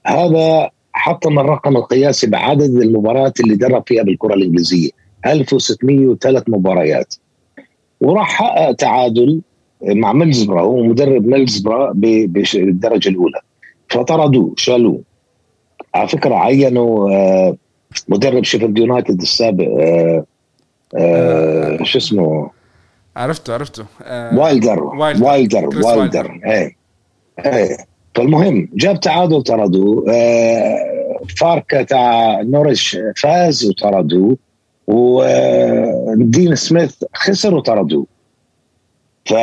[0.06, 4.90] هذا حطم الرقم القياسي بعدد المباريات اللي درب فيها بالكرة الإنجليزية.
[5.26, 7.14] 1603 مباريات.
[8.00, 9.40] وراح حقق تعادل
[9.82, 11.26] مع ميدلزبرا هو مدرب
[12.26, 13.40] بش- بالدرجة الأولى.
[13.88, 15.00] فطردوه شالوه.
[15.94, 17.56] على فكرة عينوا آه،
[18.08, 20.24] مدرب شيفيلد يونايتد السابق آه،
[20.96, 22.50] آه، شو اسمه؟
[23.16, 23.84] عرفته عرفته.
[24.36, 25.68] وايلدر وايلدر.
[25.86, 26.76] وايلدر إيه.
[27.46, 27.76] إيه.
[28.14, 30.04] فالمهم جاب تعادل طردوه.
[31.38, 34.36] فاركا تاع نورش فاز وطردوه.
[34.90, 38.06] ودين سميث خسر وطردوه.
[39.24, 39.34] ف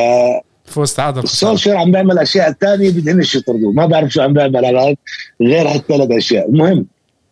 [0.66, 1.28] فوز تعادل.
[1.28, 3.72] سولشير عم بيعمل أشياء ثانية بدهنش يطردوه.
[3.72, 4.96] ما بعرف شو عم بيعمل الان
[5.42, 6.50] غير هالثلاث أشياء.
[6.50, 6.86] المهم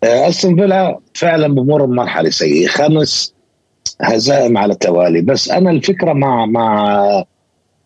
[0.04, 2.68] آه، أستون فيلا فعلا بمر بمرحلة سيئة.
[2.68, 3.34] خمس
[4.02, 5.22] هزائم على التوالي.
[5.22, 7.26] بس أنا الفكرة مع مع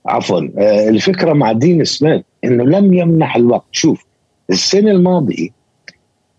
[0.05, 3.67] عفوا آه، الفكرة مع دين سميث إنه لم يمنح الوقت.
[3.71, 4.05] شوف
[4.49, 5.58] السنة الماضية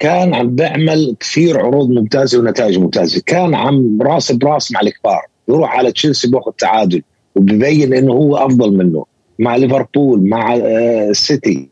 [0.01, 3.23] كان عم بيعمل كثير عروض ممتازة ونتائج ممتازة.
[3.27, 5.23] كان عم راس براس مع الكبار.
[5.49, 7.03] يروح على تشيلسي بياخذ تعادل.
[7.35, 9.05] وبيبين إنه هو أفضل منه.
[9.39, 11.69] مع ليفربول مع آه، السيتي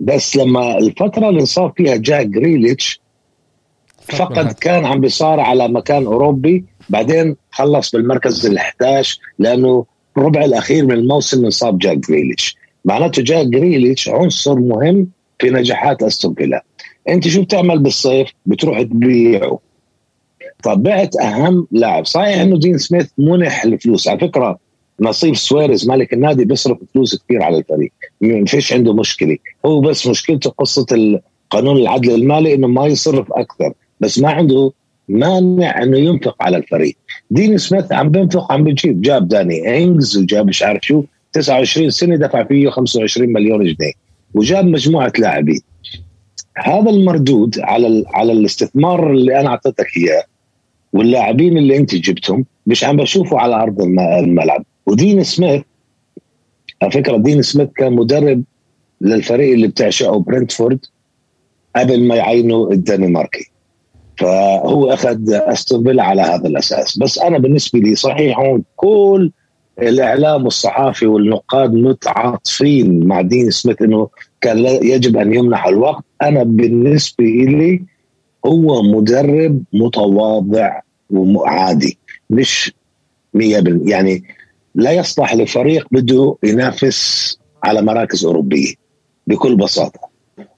[0.00, 3.00] بس لما الفترة اللي انصاب فيها جاك جريليتش
[4.02, 6.64] فقد كان عم بيصارع على مكان أوروبي.
[6.88, 9.86] بعدين خلص بالمركز ال 11 لأنه
[10.16, 12.56] الربع الأخير من الموسم انصاب جاك جريليتش.
[12.84, 15.08] معناته جاك جريليتش عنصر مهم
[15.38, 16.64] في نجاحات أستون فيلا.
[17.08, 19.58] انت شو بتعمل بالصيف؟ بتروح تبيعه
[20.62, 22.06] طب بعت اهم لاعب.
[22.06, 24.08] صحيح انه دين سميث منح الفلوس.
[24.08, 24.58] على فكرة
[25.00, 27.92] ناصيف ساويرس مالك النادي بيصرف فلوس كثير على الفريق.
[28.20, 29.36] ما فيش عنده مشكلة.
[29.66, 31.20] هو بس مشكلته قصة
[31.50, 33.72] قانون العدل المالي إنه ما يصرف أكثر.
[34.00, 34.72] بس ما عنده
[35.08, 36.96] مانع إنه ينفق على الفريق.
[37.30, 39.02] دين سميث عم بينفق عم بيجيب.
[39.02, 41.02] جاب داني انجز وجاب مش عارف شو.
[41.32, 43.92] 29 سنة دفع فيه 25 مليون جنيه.
[44.34, 45.60] وجاب مجموعة لاعبين.
[46.58, 50.24] هذا المردود على على الاستثمار اللي أنا أعطيتك إياه
[50.92, 54.64] واللاعبين اللي أنت جبتهم مش عم بشوفه على أرض الم- الملعب.
[54.86, 55.62] ودين سميث
[56.82, 58.42] على فكرة دين سميث كان مدرب
[59.00, 60.78] للفريق اللي بتعشقه برنتفورد
[61.76, 63.50] قبل ما يعينوا الدنماركي.
[64.18, 66.98] فهو أخذ أستون على هذا الأساس.
[66.98, 69.30] بس أنا بالنسبة لي صحيح هون كل
[69.82, 74.08] الإعلام والصحافي والنقاد متعاطفين مع دين سميث إنه
[74.40, 76.04] كان يجب أن يمنح الوقت.
[76.22, 77.82] أنا بالنسبة لي
[78.46, 80.80] هو مدرب متواضع
[81.10, 81.98] وعادي
[82.30, 82.74] مش
[83.36, 83.40] 100%
[83.84, 84.24] يعني
[84.74, 88.74] لا يصلح لفريق بده ينافس على مراكز أوروبية
[89.26, 90.00] بكل بساطة.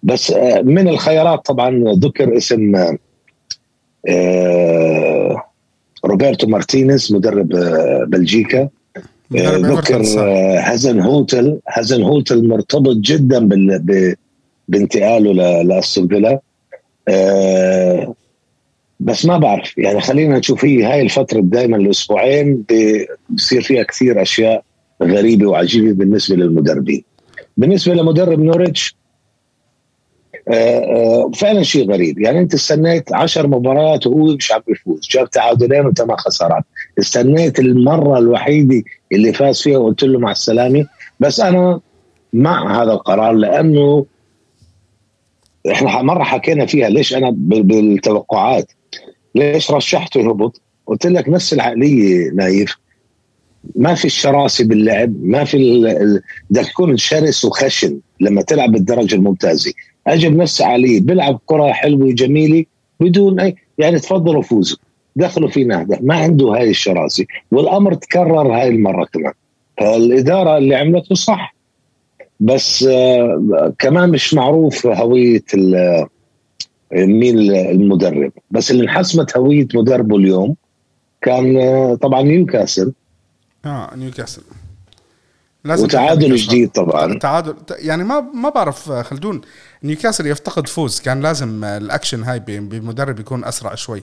[0.03, 2.99] بس آه، من الخيارات طبعا ذكر اسم آه،
[4.09, 5.45] آه،
[6.05, 7.49] روبرتو مارتينيز مدرب
[8.07, 8.68] بلجيكا.
[10.05, 10.28] صار.
[10.28, 14.16] آه، هازنهوتل هازنهوتل مرتبط جدا بال-
[14.68, 16.41] بانتقاله لأستون فيلا.
[17.09, 18.14] آه،
[19.01, 22.64] بس ما بعرف يعني خلينا نشوف هي هاي الفترة دائما الأسبوعين
[23.30, 24.64] بصير فيها كثير أشياء
[25.03, 27.05] غريبة وعجيبة بالنسبة للمدربين.
[27.57, 28.97] بالنسبة لمدرب نوريتش
[30.49, 32.20] آه، فعلا شيء غريب.
[32.20, 36.64] يعني أنت استنيت عشر مباريات وهو مش عم يفوز جاب تعادلين وثمان خسارات.
[36.99, 38.83] استنيت المرة الوحيدة
[39.13, 40.87] اللي فاز فيها وقلت له مع السلامة.
[41.21, 41.81] بس أنا
[42.33, 44.07] مع هذا القرار لأنه
[45.71, 48.73] إحنا مرة حكينا فيها ليش أنا بالتوقعات.
[49.35, 52.77] ليش رشحته يهبط قلت لك نفس العقلية نايف.
[53.77, 55.81] ما في الشراسه باللعب ما في
[56.51, 59.73] بدك تكون شرس وخشن لما تلعب بالدرجة الممتازة.
[60.07, 62.65] اجى بنفس عليه بيلعب كرة حلوة جميله
[63.01, 64.79] بدون أي يعني تفضلوا فوزوا.
[65.17, 69.33] دخلوا في نهضه ما عنده هاي الشراسه والأمر تكرر هاي المرة كمان.
[69.79, 71.55] فالإدارة اللي عملته صح.
[72.41, 75.45] بس آه كمان مش معروف هوية
[76.93, 78.33] مين المدرب.
[78.51, 80.57] بس اللي انحسمت هوية مدربه اليوم
[81.23, 82.93] كان آه طبعا نيوكاسل.
[83.65, 84.43] آه نيوكاسل.
[85.65, 87.19] لازم وتعادل جديد طبعا.
[87.19, 87.55] تعادل.
[87.71, 89.41] يعني ما ما بعرف خلدون
[89.85, 91.01] نيوكاسل يفتقد فوز.
[91.01, 94.03] كان لازم الأكشن هاي بمدرب يكون أسرع شوي.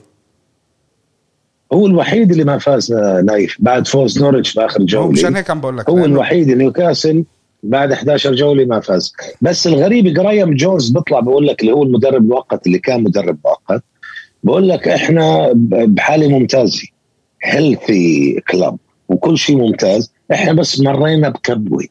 [1.72, 2.92] هو الوحيد اللي ما فاز
[3.24, 5.06] نايف بعد فوز نورويتش في آخر جولة.
[5.06, 7.24] هو مشان هيك عم بقول لك هو الوحيد نيوكاسل
[7.62, 9.12] بعد 11 جولة ما فاز.
[9.40, 13.82] بس الغريب جرايم جونز بيطلع بقول لك اللي هو المدرب المؤقت اللي كان مدرب مؤقت.
[14.44, 15.52] بقول لك إحنا
[15.86, 16.82] بحالة ممتازة
[17.42, 20.12] healthy club وكل شيء ممتاز.
[20.32, 21.84] إحنا بس مرينا بكبوة.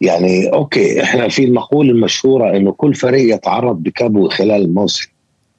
[0.00, 5.13] يعني okay إحنا في المقولة المشهورة إنه كل فريق يتعرض بكبوة خلال الموسم.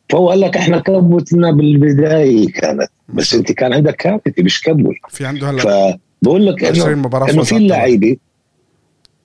[0.09, 5.25] فهو قال لك إحنا كبوتنا بالبدايه كانت بس أنت كان عندك كابتن مش كبوه في
[5.25, 8.17] عنده هلا فبقول لك إنه إنه في اللعيبه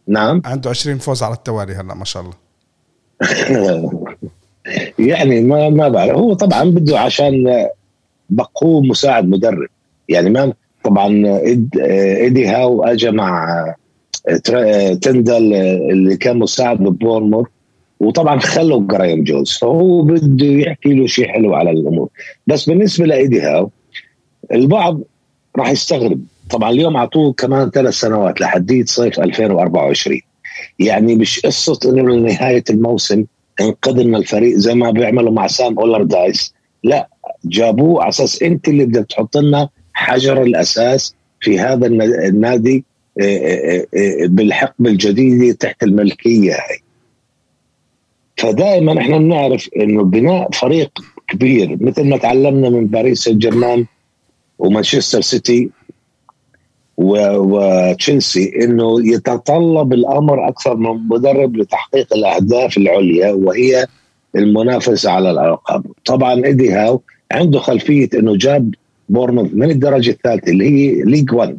[0.06, 0.42] نعم.
[0.44, 2.34] عنده 20 فوز على التوالي هلا ما شاء الله.
[4.98, 6.16] يعني ما ما بعرف.
[6.16, 7.66] هو طبعا بده عشان
[8.30, 9.68] بقوه مساعد مدرب.
[10.08, 10.52] يعني ما
[10.84, 11.40] طبعا
[11.86, 13.64] ايدي هاو اجى مع
[15.02, 15.54] تندل
[15.90, 17.46] اللي كان مساعد ببورنموث
[18.00, 22.08] وطبعا خلوا جرايم جونز فهو بده يحكي له شيء حلو على الأمور.
[22.46, 23.70] بس بالنسبة لإيدي هاو
[24.52, 25.00] البعض
[25.58, 26.20] راح يستغرب.
[26.50, 30.20] طبعا اليوم أعطوه كمان ثلاث سنوات لحديد صيف 2024
[30.78, 33.24] يعني مش قصة إنه لنهاية الموسم
[33.60, 37.08] انقذ لنا الفريق زي ما بيعملوا مع سام اولر دايس لا
[37.44, 42.84] جابوه على أساس أنت اللي بدك تحط لنا حجر الأساس في هذا النادي
[43.20, 46.82] آه، آه، آه، بالحقبة الجديدة تحت الملكية هاي.
[48.40, 50.90] فدائما إحنا بنعرف إنه بناء فريق
[51.28, 53.86] كبير مثل ما تعلمنا من باريس سان جيرمان
[54.58, 55.70] ومانشستر سيتي
[56.96, 63.86] وتشيلسي إنه يتطلب الأمر أكثر من مدرب لتحقيق الأهداف العليا وهي
[64.36, 67.00] المنافسة على الالقاب طبعا ايدي هاو
[67.32, 68.74] عنده خلفية إنه جاب
[69.08, 71.58] بورنموث من الدرجة الثالثة اللي هي League 1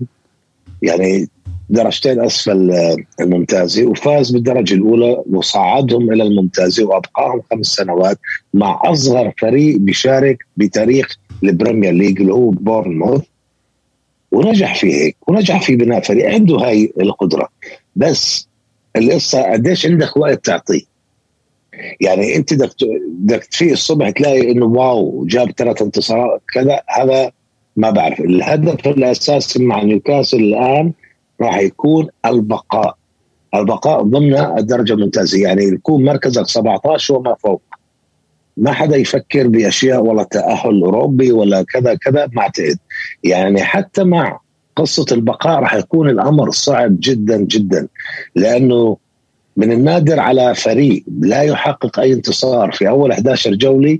[0.82, 1.28] يعني
[1.72, 8.20] درجتين أسفل آه، الممتازه وفاز بالدرجة الأولى وصعدهم إلى الممتازه وأبقاهم خمس سنوات
[8.54, 13.22] مع أصغر فريق بيشارك بتاريخ البريمير ليج اللي هو بورنموث.
[14.32, 17.50] ونجح في هيك ونجح في بناء فريق عنده هاي القدرة.
[17.96, 18.48] بس
[18.96, 20.82] القصة قديش عندك وقت تعطيه؟
[22.02, 22.72] يعني أنت بدك
[23.08, 27.32] بدك تفيق الصبح تلاقي إنه واو جاب ثلاث انتصارات كذا هذا
[27.76, 28.20] ما بعرف.
[28.20, 30.94] الهدف الأساسي مع نيوكاسل الآن
[31.42, 32.96] راح يكون البقاء.
[33.56, 35.42] البقاء ضمن الدرجة الممتازة.
[35.42, 37.62] يعني يكون مركزك 17 وما فوق.
[38.58, 42.78] ما حدا يفكر بأشياء ولا تأهل أوروبي ولا كذا كذا ما اعتقد.
[43.24, 44.40] يعني حتى مع
[44.76, 47.88] قصة البقاء راح يكون الأمر صعب جدا جدا.
[48.36, 48.98] لأنه
[49.58, 54.00] من النادر على فريق لا يحقق أي انتصار في أول 11 جولة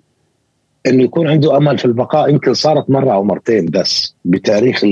[0.88, 2.30] إنه يكون عنده أمل في البقاء.
[2.30, 4.86] يمكن صارت مرة أو مرتين بس بتاريخ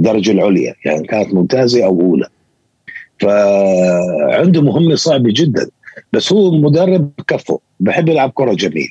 [0.00, 2.28] الدرجه العليا يعني كانت ممتازة أو أولى.
[3.20, 5.68] فعنده مهمة صعبة جدا
[6.12, 8.88] بس هو مدرب كفو بحب يلعب كرة جميل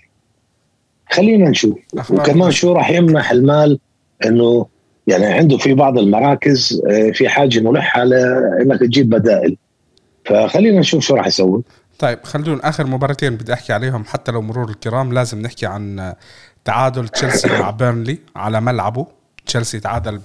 [1.12, 1.80] خلينا نشوف.
[2.10, 3.80] وكمان شو راح يمنح المال؟
[4.26, 4.66] إنه
[5.08, 9.58] يعني عنده في بعض المراكز آه، في حاجة ملحة لانك تجيب بدائل.
[10.26, 11.64] فخلينا نشوف شو راح يسوي.
[12.00, 16.14] طيب خلدون آخر مباراتين بدي أحكي عليهم حتى لو مرور الكرام لازم نحكي عن
[16.66, 19.19] تعادل تشيلسي مع بيرنلي على ملعبه.
[19.50, 20.24] تشيلسي تعادل ب,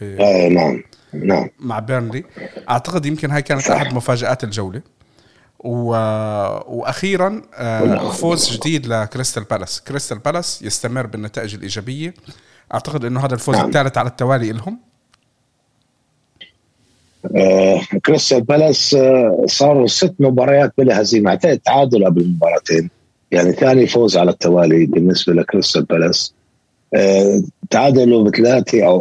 [0.00, 0.20] ب...
[0.20, 0.82] آه نعم
[1.12, 1.48] نعم.
[1.58, 2.24] مع بيرنلي.
[2.70, 4.82] أعتقد يمكن هاي كانت أحد مفاجآت الجولة.
[5.58, 5.88] و...
[6.76, 9.80] وأخيرا آه، فوز جديد لكريستال بالاس.
[9.80, 12.14] كريستال بالاس يستمر بالنتائج الإيجابية.
[12.74, 13.66] أعتقد إنه هذا الفوز نعم.
[13.66, 14.78] الثالث على التوالي لهم
[17.36, 22.90] آه كريستال بالاس آه صاروا ست مباريات بلا هزيمه اعتقد تعادل قبل مباراتين.
[23.30, 26.34] يعني ثاني فوز على التوالي بالنسبة لكريستال بالاس.
[26.38, 26.43] آه،
[27.70, 29.00] تعادلوا بثلاثة أو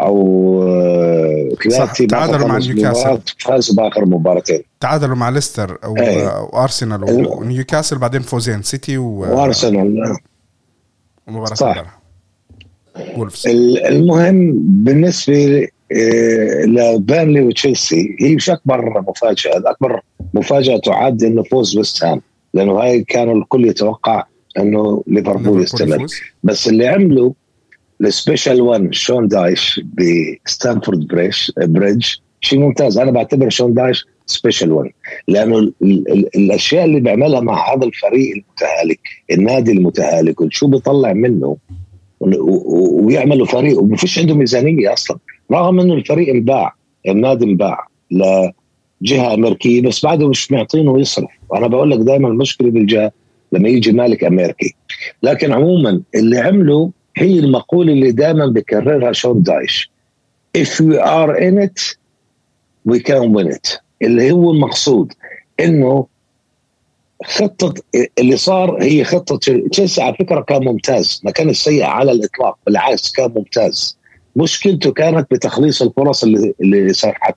[0.00, 3.20] أو ثلاثة تعادلوا مع نيوكاسل.
[3.38, 4.62] فازوا بآخر مباراتين.
[4.80, 5.78] تعادلوا مع ليستر
[6.52, 9.18] وأرسنال ونيوكاسل بعدين فوزين سيتي و...
[9.18, 10.16] وأرسنال
[11.28, 12.02] مباراة صح.
[13.86, 20.00] المهم بالنسبة آه، لبيرنلي وتشيلسي هي مش أكبر مفاجأة أكبر
[20.34, 22.22] مفاجأة تعد إنه فوز ويست هام
[22.54, 24.24] لأنه هاي كانوا الكل يتوقع
[24.58, 26.06] انه ليفربول يستمر.
[26.42, 27.32] بس اللي عملوا
[28.00, 29.80] ال special 1 شون دايش
[30.44, 32.06] بستامفورد بريش بريدج
[32.40, 32.98] شيء ممتاز.
[32.98, 34.90] أنا بعتبر شون دايش special 1
[35.28, 39.00] لأنه ال ال الأشياء اللي بيعملها مع هذا الفريق المتهالك
[39.30, 41.56] النادي المتهالك وشو بيطلع منه
[42.20, 45.18] ويعملوا فريق وما فيش عنده ميزانية أصلا.
[45.52, 46.74] رغم إنه الفريق انباع
[47.08, 51.30] النادي انباع لجهة أمريكية بس بعده مش معطينه يصرف.
[51.48, 53.12] وأنا بقول لك دائما المشكلة بالجهة
[53.52, 54.74] لما يجي مالك أمريكي.
[55.22, 59.90] لكن عموما اللي عمله هي المقولة اللي دائما بكررها شون دايش.
[60.58, 61.96] If we are in it
[62.88, 63.80] we can win it.
[64.02, 65.12] اللي هو المقصود
[65.60, 66.06] إنه
[67.24, 67.74] خطة
[68.18, 69.38] اللي صار هي خطة
[69.70, 71.20] تشيلسي على فكرة كان ممتاز.
[71.24, 73.98] ما كان سيء على الإطلاق بالعكس كان ممتاز.
[74.36, 77.36] مشكلته كانت بتخليص الفرص اللي اللي سرحت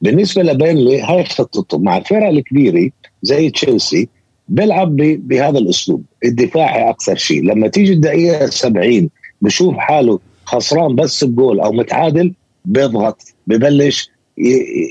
[0.00, 2.90] بالنسبة لبينلي هاي خطته مع الفرق الكبيرة
[3.22, 4.08] زي تشيلسي
[4.48, 6.02] بيلعب بهذا الأسلوب.
[6.24, 7.42] الدفاعي أكثر شيء.
[7.42, 9.10] لما تيجي الدقيقة 70
[9.42, 12.32] بشوف حاله خسران بس بجول أو متعادل
[12.64, 14.10] بيضغط ببلش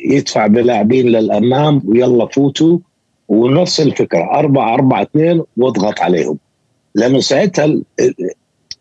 [0.09, 2.77] يدفع بلاعبين للأمام ويلا فوتوا.
[3.27, 6.37] ونفس الفكرة 4 4 2 واضغط عليهم.
[6.95, 7.75] لأنه ساعتها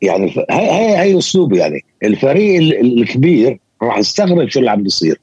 [0.02, 1.84] يعني هاي هاي هي اسلوبه يعني.
[2.02, 5.20] الفريق الكبير راح يستغرب شو اللي عم بيصير.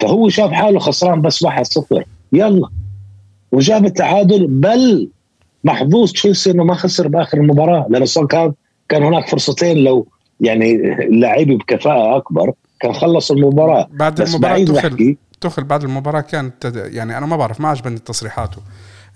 [0.00, 2.68] فهو شاف حاله خسران بس 1-0 يلا.
[3.54, 5.08] وجاب التعادل بل
[5.64, 8.52] محظوظ تشيلسي إنه ما خسر بآخر المباراة لأنه كان
[8.88, 10.06] كان هناك فرصتين لو
[10.40, 13.88] يعني لعيبه بكفاءة أكبر كان خلص المباراة.
[13.92, 18.58] بعد المباراة تخل تخل بعد المباراة كانت يعني أنا ما بعرف ما عجبني تصريحاته.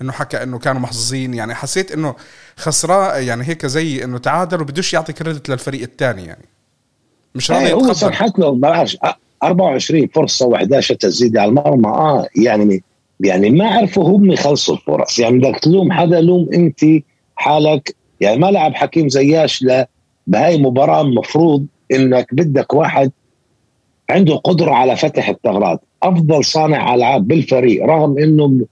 [0.03, 2.15] إنه حكى إنه كانوا محظوظين يعني حسيت إنه
[2.57, 6.45] خسراء يعني هيك زي إنه تعادل وبدوش يعطي كريدت للفريق الثاني يعني.
[7.35, 8.97] مش راضي هو صرحت له بلاش
[9.43, 11.89] 24 فرصة و11 تسديد على المرمى.
[11.89, 12.83] آه يعني
[13.21, 15.19] يعني ما عرفوا هم يخلصوا الفرص.
[15.19, 16.81] يعني بدك تلوم حدا لوم أنت
[17.37, 17.97] حالك.
[18.21, 19.85] يعني ما لعب حكيم زياش ل
[20.27, 23.11] بهاي المباراه المفروض إنك بدك واحد
[24.11, 25.81] عنده قدرة على فتح الثغرات.
[26.03, 28.67] أفضل صانع ألعاب بالفريق رغم إنه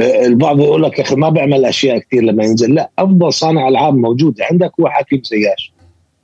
[0.00, 2.74] آه، البعض يقول لك يا أخي ما بيعمل أشياء كثير لما ينزل.
[2.74, 4.40] لا أفضل صانع ألعاب موجود.
[4.40, 5.72] عندك هو حكيم زياش.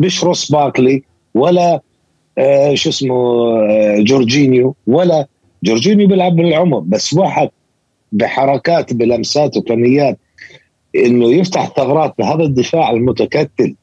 [0.01, 1.03] مش روس باكلي
[1.35, 1.81] ولا
[2.39, 3.15] آه شو اسمه
[3.71, 5.27] آه جورجينيو ولا.
[5.65, 7.51] جورجينيو بيلعب بالعمر بس واحد
[8.13, 10.19] بحركات بلمسات وفنيات
[10.97, 13.75] إنه يفتح ثغرات بهذا الدفاع المتكتل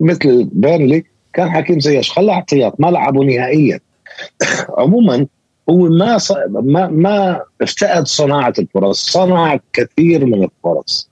[0.00, 3.80] مثل بيرلي كان حكيم زياش خلى احتياط ما لعبوا نهائيا.
[4.78, 5.26] عموما
[5.70, 6.32] هو ما ص...
[6.50, 11.08] ما ما افتقد صناعة الفرص صنع كثير من الفرص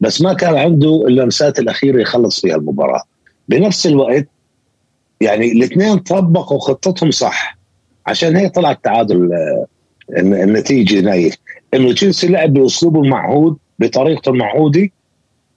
[0.00, 3.02] بس ما كان عنده اللمسات الأخيرة يخلص فيها المباراة.
[3.48, 4.28] بنفس الوقت
[5.20, 7.58] يعني الاثنين طبقوا خطتهم صح
[8.06, 9.66] عشان هيك طلع التعادل آه،
[10.18, 11.36] النتيجة نايف
[11.74, 14.88] إنه تشيلسي لعب بأسلوبه المعهود بطريقته المعهودة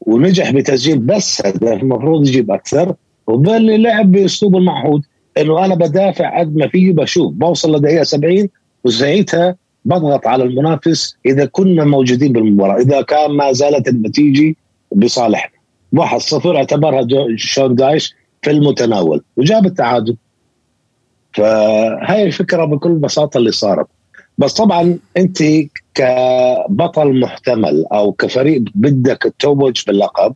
[0.01, 2.95] ونجح بتسجيل بس هدف المفروض يجيب أكثر
[3.27, 5.05] وبالي لعب بأسلوبه المعهود.
[5.37, 8.49] إنه أنا بدافع قد ما فيه بشوف بوصل لدقيقة 70
[8.83, 9.55] وساعتها
[9.85, 14.55] بضغط على المنافس إذا كنا موجودين بالمباراة إذا كان ما زالت النتيجة
[14.95, 15.59] بصالحنا.
[15.95, 20.15] 1-0 اعتبرها شون دايش في المتناول وجاب التعادل.
[21.33, 23.87] فهاي الفكرة بكل بساطة اللي صارت.
[24.37, 25.43] بس طبعا أنت
[25.99, 30.35] كبطل محتمل أو كفريق بدك تتوج باللقب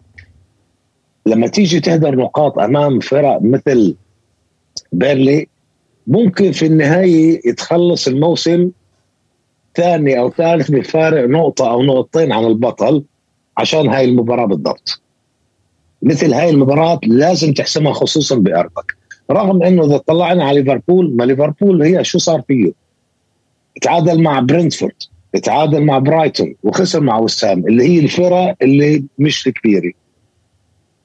[1.25, 3.95] لما تيجي تهدر نقاط أمام فرق مثل
[4.91, 5.47] بيرنلي
[6.07, 8.71] ممكن في النهاية يتخلص الموسم
[9.75, 13.03] ثاني أو ثالث بفارق نقطة أو نقطتين عن البطل
[13.57, 15.01] عشان هاي المباراة بالضبط.
[16.01, 18.97] مثل هاي المباراة لازم تحسمها خصوصا بأرضك.
[19.31, 22.71] رغم إنه إذا طلعنا على ليفربول ما ليفربول هي شو صار فيه؟
[23.81, 25.03] تعادل مع برنتفورد.
[25.39, 29.93] تعادل مع برايتون وخسر مع وسام اللي هي الفرق اللي مش كبيره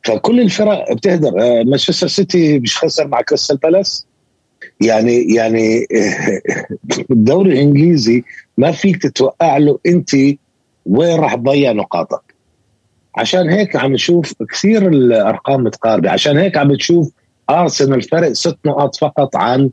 [0.09, 1.29] فكل الفرق بتهدر.
[1.29, 4.07] آه، مانشستر سيتي مش خسر مع كريستال بالاس.
[4.81, 5.87] يعني يعني
[7.11, 8.25] الدوري الإنجليزي
[8.59, 10.11] ما فيك تتوقع له أنت
[10.87, 12.35] وين راح تضيع نقاطك.
[13.17, 16.11] عشان هيك عم نشوف كثير الأرقام متقاربة.
[16.11, 17.13] عشان هيك عم تشوف
[17.51, 19.71] أرسنال فرق ست نقاط فقط عن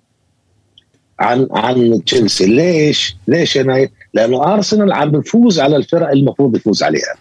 [1.20, 2.46] عن عن تشيلسي.
[2.46, 7.16] ليش؟ ليش أنا لأنه ارسنال عم بفوز على الفرق المفروض يفوز عليها.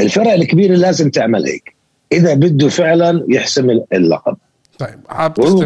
[0.00, 1.74] الفرق الكبيرة لازم تعمل هيك.
[2.12, 4.36] إذا بده فعلا يحسم اللقب.
[4.78, 4.98] طيب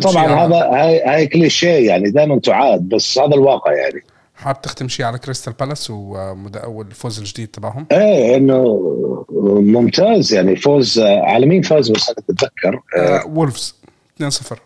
[0.00, 4.02] طبعا هذا هاي هاي كليشيه يعني دائما تعاد بس هذا الواقع يعني.
[4.34, 5.90] حاب تختم شيء على كريستال بالاس
[6.66, 8.80] والفوز الجديد تبعهم؟ إيه إنه
[9.60, 12.80] ممتاز يعني فوز على مين فاز؟ بس أنا أتذكر.
[12.96, 13.74] آه وولفز
[14.22, 14.56] 2-0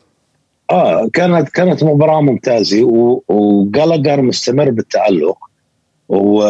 [0.70, 2.83] آه كانت كانت مباراة ممتازة
[3.29, 5.39] وجالاجر مستمر بالتألق.
[6.13, 6.43] و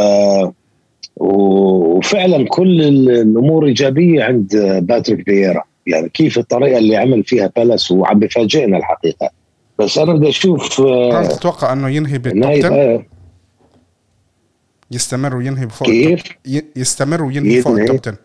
[1.17, 5.63] وفعلا كل الأمور إيجابية عند باتريك فييرا.
[5.87, 9.31] يعني كيف الطريقة اللي عمل فيها بالاس وعم بفاجئنا الحقيقة.
[9.79, 13.03] بس أنا بدي أشوف هل تتوقع أنه ينهي بال top
[14.91, 16.23] يستمر وينهي بفوق كيف؟
[16.77, 18.19] يستمر وينهي فوق ال top 10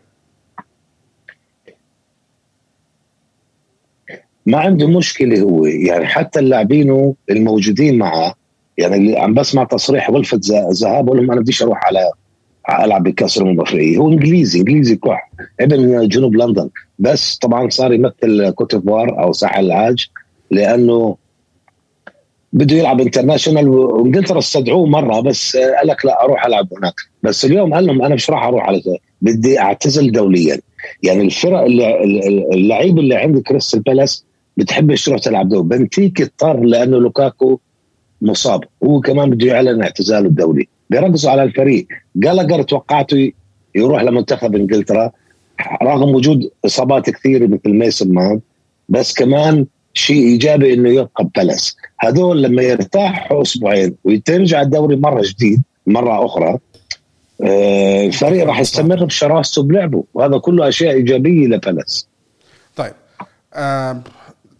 [4.45, 5.65] ما عنده مشكلة هو.
[5.65, 8.35] يعني حتى اللاعبين الموجودين معه
[8.77, 10.39] يعني اللي عم بسمع تصريح غلفه
[10.81, 12.11] ذهاب بقول لهم أنا بديش أروح على
[12.85, 13.97] ألعب بكاس الأمم الأفريقية.
[13.97, 15.31] هو إنجليزي إنجليزي قح.
[15.59, 16.69] ابن جنوب لندن.
[16.99, 20.07] بس طبعا صار يمثل كوتيفوار أو ساحل العاج
[20.51, 21.17] لأنه
[22.53, 26.93] بده يلعب international وإنجلترا استدعوه مرة بس قال لك لا أروح ألعب هناك.
[27.23, 28.81] بس اليوم قال لهم أنا مش راح أروح على
[29.21, 30.59] بدي أعتزل دوليا.
[31.03, 32.03] يعني الفرق اللي
[32.53, 34.25] اللعيب اللي عند كريستال بالاس
[34.57, 37.59] بتحبش تروح تلعب دوري بنتيكي اضطر لأنه لوكاكو
[38.21, 38.63] مصاب.
[38.83, 40.67] هو كمان بده يعلن اعتزاله الدولي.
[40.89, 41.87] بيركزوا على الفريق.
[42.15, 43.31] جالاجر توقعته
[43.75, 45.11] يروح لمنتخب إنجلترا.
[45.83, 48.43] رغم وجود إصابات كثيرة مثل ميسن ماونت
[48.89, 55.61] بس كمان شيء إيجابي إنه يبقى ببالاس هذول لما يرتاحوا أسبوعين وترجع الدوري مرة جديد
[55.87, 56.57] مرة أخرى
[57.43, 60.03] آه، الفريق راح يستمر بشراسته بلعبه.
[60.13, 62.07] وهذا كله أشياء إيجابية لبالاس.
[62.75, 62.93] طيب
[63.53, 64.01] أه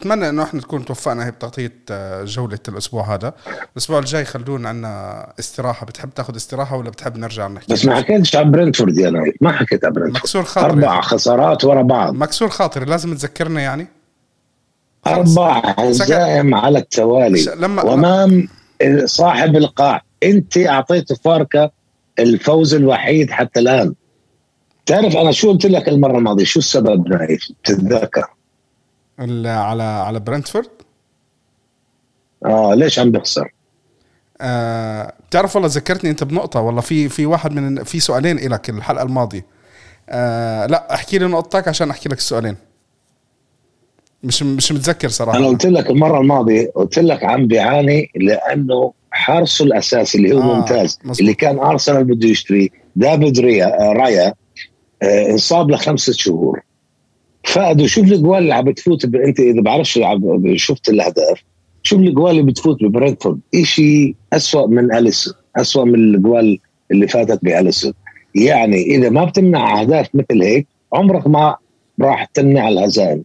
[0.01, 3.33] أتمنى إنه إحنا نكون توفقنا هي بتغطية آه، جولة الأسبوع هذا.
[3.71, 5.85] الأسبوع الجاي خلونا عنا استراحة.
[5.85, 9.35] بتحب تاخذ استراحة ولا بتحب نرجع نحكي؟ بس ما حكيتش عن برنتفورد يا نايف.
[9.41, 10.17] ما حكيت عن برنتفورد.
[10.17, 10.71] مكسور خاطري.
[10.71, 12.13] أربع خسارات ورا بعض.
[12.13, 12.85] مكسور خاطري.
[12.85, 13.87] لازم تذكرنا يعني.
[15.07, 17.45] أربع هزائم على التوالي.
[17.57, 18.47] لما وامام
[19.05, 20.01] صاحب القاع.
[20.23, 21.71] أنت اعطيته فاركه
[22.19, 23.93] الفوز الوحيد حتى الآن.
[24.85, 28.36] تعرف أنا شو قلت لك المرة الماضية؟ شو السبب نايف؟ تتذكر؟
[29.20, 30.70] على على برنتفورد؟
[32.45, 33.53] آه ليش عم بخسر
[34.41, 39.03] آه بتعرف والله ذكرتني أنت بنقطة والله في في واحد من في سؤالين إلك الحلقة
[39.03, 39.45] الماضية.
[40.09, 42.55] آه لا احكي لي نقطتك عشان أحكي لك السؤالين.
[44.24, 45.38] مش مش متذكر صراحة.
[45.38, 50.55] أنا قلت لك المرة الماضية قلت لك عم بيعاني لأنه حارسه الأساسي اللي هو آه
[50.55, 51.20] ممتاز مصبوط.
[51.20, 54.34] اللي كان ارسنال بده يشتريه دافيد ريا رايا
[55.01, 56.61] آه انصاب لخمسة شهور.
[57.47, 59.99] فادوا شوف الاجوال اللي عم بتفوت أنت إذا بعرفش
[60.55, 61.43] شفت الأهداف
[61.83, 66.59] شوف الاجوال اللي بتفوت ببرنتفورد شيء اسوء من أليسون اسوء من الاجوال
[66.91, 67.93] اللي فاتت بأليسون.
[68.35, 71.55] يعني إذا ما بتمنع أهداف مثل هيك عمرك ما
[72.01, 73.23] راح تمنع الهزائم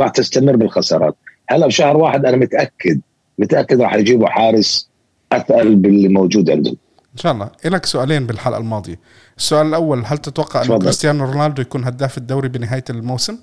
[0.00, 1.16] راح تستمر بالخسارات.
[1.48, 3.00] هلأ بشهر واحد أنا متأكد
[3.38, 4.90] متأكد راح يجيبوا حارس
[5.32, 6.76] أثق باللي موجود عندهم.
[7.12, 7.50] إن شاء الله.
[7.64, 9.00] لك سؤالين بالحلقة الماضية.
[9.38, 13.38] السؤال الأول هل تتوقع ان كريستيانو رونالدو يكون هداف الدوري بنهاية الموسم؟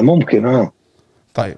[0.00, 0.72] ممكن آه.
[1.34, 1.56] طيب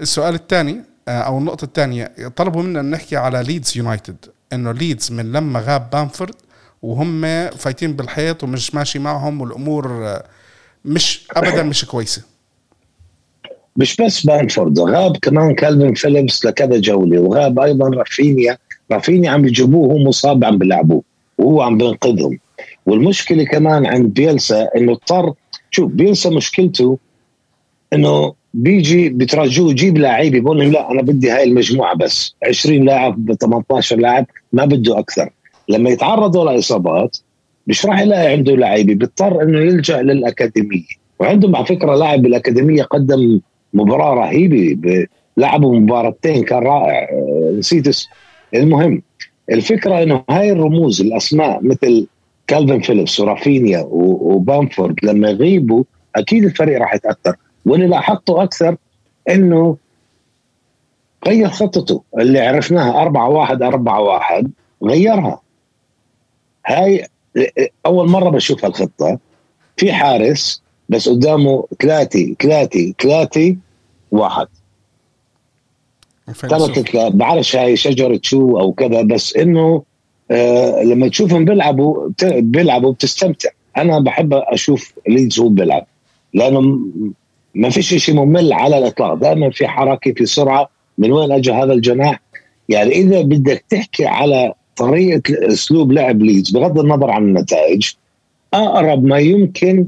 [0.00, 4.16] السؤال الثاني آه، أو النقطة الثانية طلبوا منا نحكي على ليدز يونايتد
[4.52, 6.34] إنه ليدز من لما غاب بامفورد
[6.82, 10.24] وهم فايتين بالحيط ومش ماشي معهم والأمور آه،
[10.84, 12.22] مش ابدا مش كويسة.
[13.76, 18.58] مش بس بامفورد غاب كمان كالفين فيليبس لكذا جولة وغاب أيضا رافينيا.
[18.92, 21.02] رافينيا عم يجيبوه هو مصاب عم بيلعبوه
[21.38, 22.38] وهو عم بينقذهم.
[22.86, 25.34] والمشكلة كمان عند بيلسا إنه اضطر
[25.70, 26.98] شوف بيلسا مشكلته
[27.92, 32.34] إنه بيجي بترجوه يجيب لعيبه بقول لهم لا أنا بدي هاي المجموعة بس.
[32.48, 35.30] 20 لاعب ب 18 لاعب ما بده أكثر.
[35.68, 37.18] لما يتعرضوا لإصابات
[37.66, 41.02] مش راح يلاقي عنده لعيبة بيضطر إنه يلجأ للأكاديمية.
[41.18, 43.40] وعندهم على فكرة لاعب بالاكاديميه قدم
[43.74, 47.96] مباراة رهيبة لعبوا مباراتين كان رائع آه، نسيت
[48.54, 49.02] المهم
[49.50, 52.06] الفكرة إنه هاي الرموز الأسماء مثل
[52.46, 55.84] كالفن فيليبس ورافينيا وبامفورد لما يغيبوا
[56.16, 57.36] أكيد الفريق راح يتأثر.
[57.66, 58.76] واللي لاحظته أكثر
[59.30, 59.76] إنه
[61.26, 62.02] غير خطته.
[62.18, 64.50] اللي عرفناها 4 1 4 1
[64.84, 65.40] غيرها.
[66.66, 67.06] هاي
[67.86, 69.18] أول مرة بشوف هالخطة.
[69.76, 73.56] في حارس بس قدامه ثلاثة ثلاثة ثلاثة
[74.10, 74.46] واحد.
[76.32, 79.82] ثلاثة بعرفش هاي شجرة شو أو كذا بس إنه
[80.30, 83.50] آه لما تشوفهم بيلعبوا بيلعبوا بتستمتع.
[83.76, 85.86] أنا بحب أشوف ليدز هو بيلعب
[86.34, 86.78] لأنه
[87.54, 89.14] ما فيش شيء ممل على الإطلاق.
[89.14, 90.70] دائما في حركه في سرعة.
[90.98, 92.20] من وين أجى هذا الجناح
[92.68, 97.90] يعني إذا بدك تحكي على طريقة أسلوب لعب ليدز بغض النظر عن النتائج
[98.54, 99.86] أقرب ما يمكن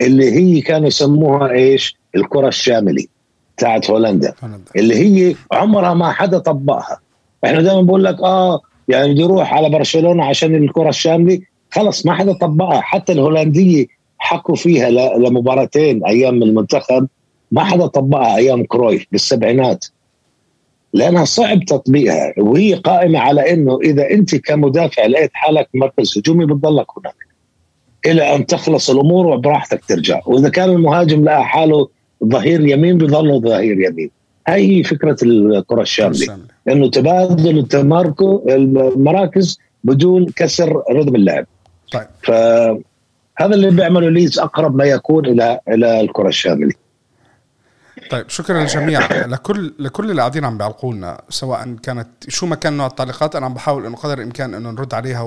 [0.00, 3.08] اللي هي كانوا يسموها إيش؟ الكرة الشاملي
[3.56, 4.34] بتاعت هولندا.
[4.76, 7.00] اللي هي عمرها ما حدا طبقها.
[7.44, 11.40] إحنا دائما بقول لك آه يعني بدي يروح على برشلونة عشان الكرة الشاملة.
[11.70, 12.80] خلص ما حدا طبقها.
[12.80, 13.86] حتى الهولندية
[14.28, 17.08] حكوا فيها لمباراتين أيام المنتخب.
[17.52, 19.84] ما حدا طبقها أيام كرويف بالسبعينات.
[20.92, 22.34] لأنها صعب تطبيقها.
[22.38, 27.14] وهي قائمة على إنه إذا أنت كمدافع لقيت حالك مركز هجومي بتضلك هناك.
[28.06, 30.20] إلى أن تخلص الأمور وبراحتك ترجع.
[30.26, 31.88] وإذا كان المهاجم لقى حاله
[32.24, 34.10] ظهير يمين بظل ظهير يمين.
[34.48, 36.38] هاي هي فكرة الكرة الشاملة.
[36.68, 37.66] إنه تبادل
[38.48, 41.46] المراكز بدون كسر رتم اللعب
[41.92, 42.82] طيب.
[43.38, 46.72] فهذا اللي بيعمله ليز أقرب ما يكون إلى إلى الكره الشامله
[48.10, 49.26] طيب شكرا للجميع.
[49.26, 53.46] لكل لكل اللي قاعدين عم بيعلقوا لنا سواء كانت شو ما كان نوع التعليقات أنا
[53.46, 55.22] عم بحاول إنه قدر الإمكان إنه نرد عليها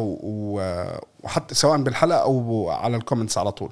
[1.23, 3.71] وحتى سواء بالحلقة أو على ال comments على طول.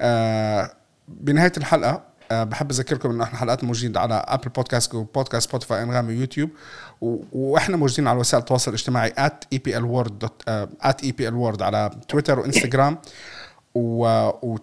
[0.00, 0.70] آه
[1.08, 2.02] بنهاية الحلقة
[2.32, 6.50] آه بحب أذكركم إنه إحنا حلقات موجودين على Apple Podcasts و Podcasts Spotify Anghami ويوتيوب
[7.32, 9.10] وإحنا موجودين على وسائل التواصل الاجتماعي
[9.54, 9.84] @epl
[11.04, 12.98] @epl على تويتر وإنستغرام.
[13.74, 14.56] و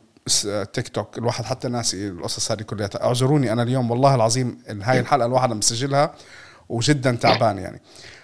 [0.74, 2.90] تيك توك الواحد حتى ناسي القصص هذه كلها.
[3.04, 6.14] اعذروني أنا اليوم والله العظيم هاي الحلقة الواحد مسجلها
[6.70, 7.82] وجدا تعبان يعني.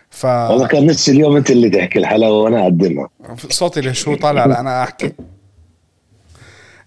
[0.10, 3.10] ف والله كان نفسي اليوم أنت اللي تحكي الحلقة وأنا أقدمها.
[3.50, 5.14] صوتي ليش هو طالع؟ أنا أحكي.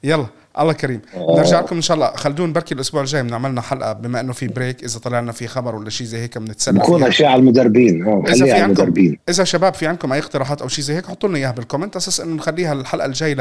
[0.04, 0.26] يلا.
[0.58, 1.00] الله كريم.
[1.16, 2.16] نرجع لكم إن شاء الله.
[2.16, 5.46] خلدون بركي الأسبوع الجاي بنعمل لنا حلقة بما إنه في break إذا طلع لنا في
[5.46, 8.06] خبر ولا شيء زي هيك بنتسلى بكون أشياء على المدربين.
[8.06, 9.16] آه إذا في عندكم.
[9.28, 11.96] إذا شباب في عندكم أي اقتراحات أو شيء زي هيك حطوا لنا إياها بال comment.
[11.96, 13.38] أساس إنه نخليها الحلقة الجاي ل...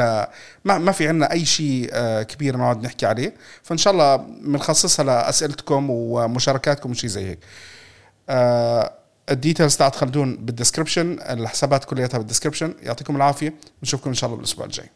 [0.64, 3.34] ما, ما في عندنا أي شيء آه، كبير نقعد نحكي عليه.
[3.62, 7.38] فإن شاء الله بنخصصها لأسئلتكم ومشاركاتكم وشيء زي هيك.
[8.28, 8.92] آه
[9.30, 13.54] ال details تاعت خلدون بال description الحسابات كلياتها بال description يعطيكم العافية.
[13.82, 14.86] نشوفكم إن شاء الله بالاسبوع الجاي.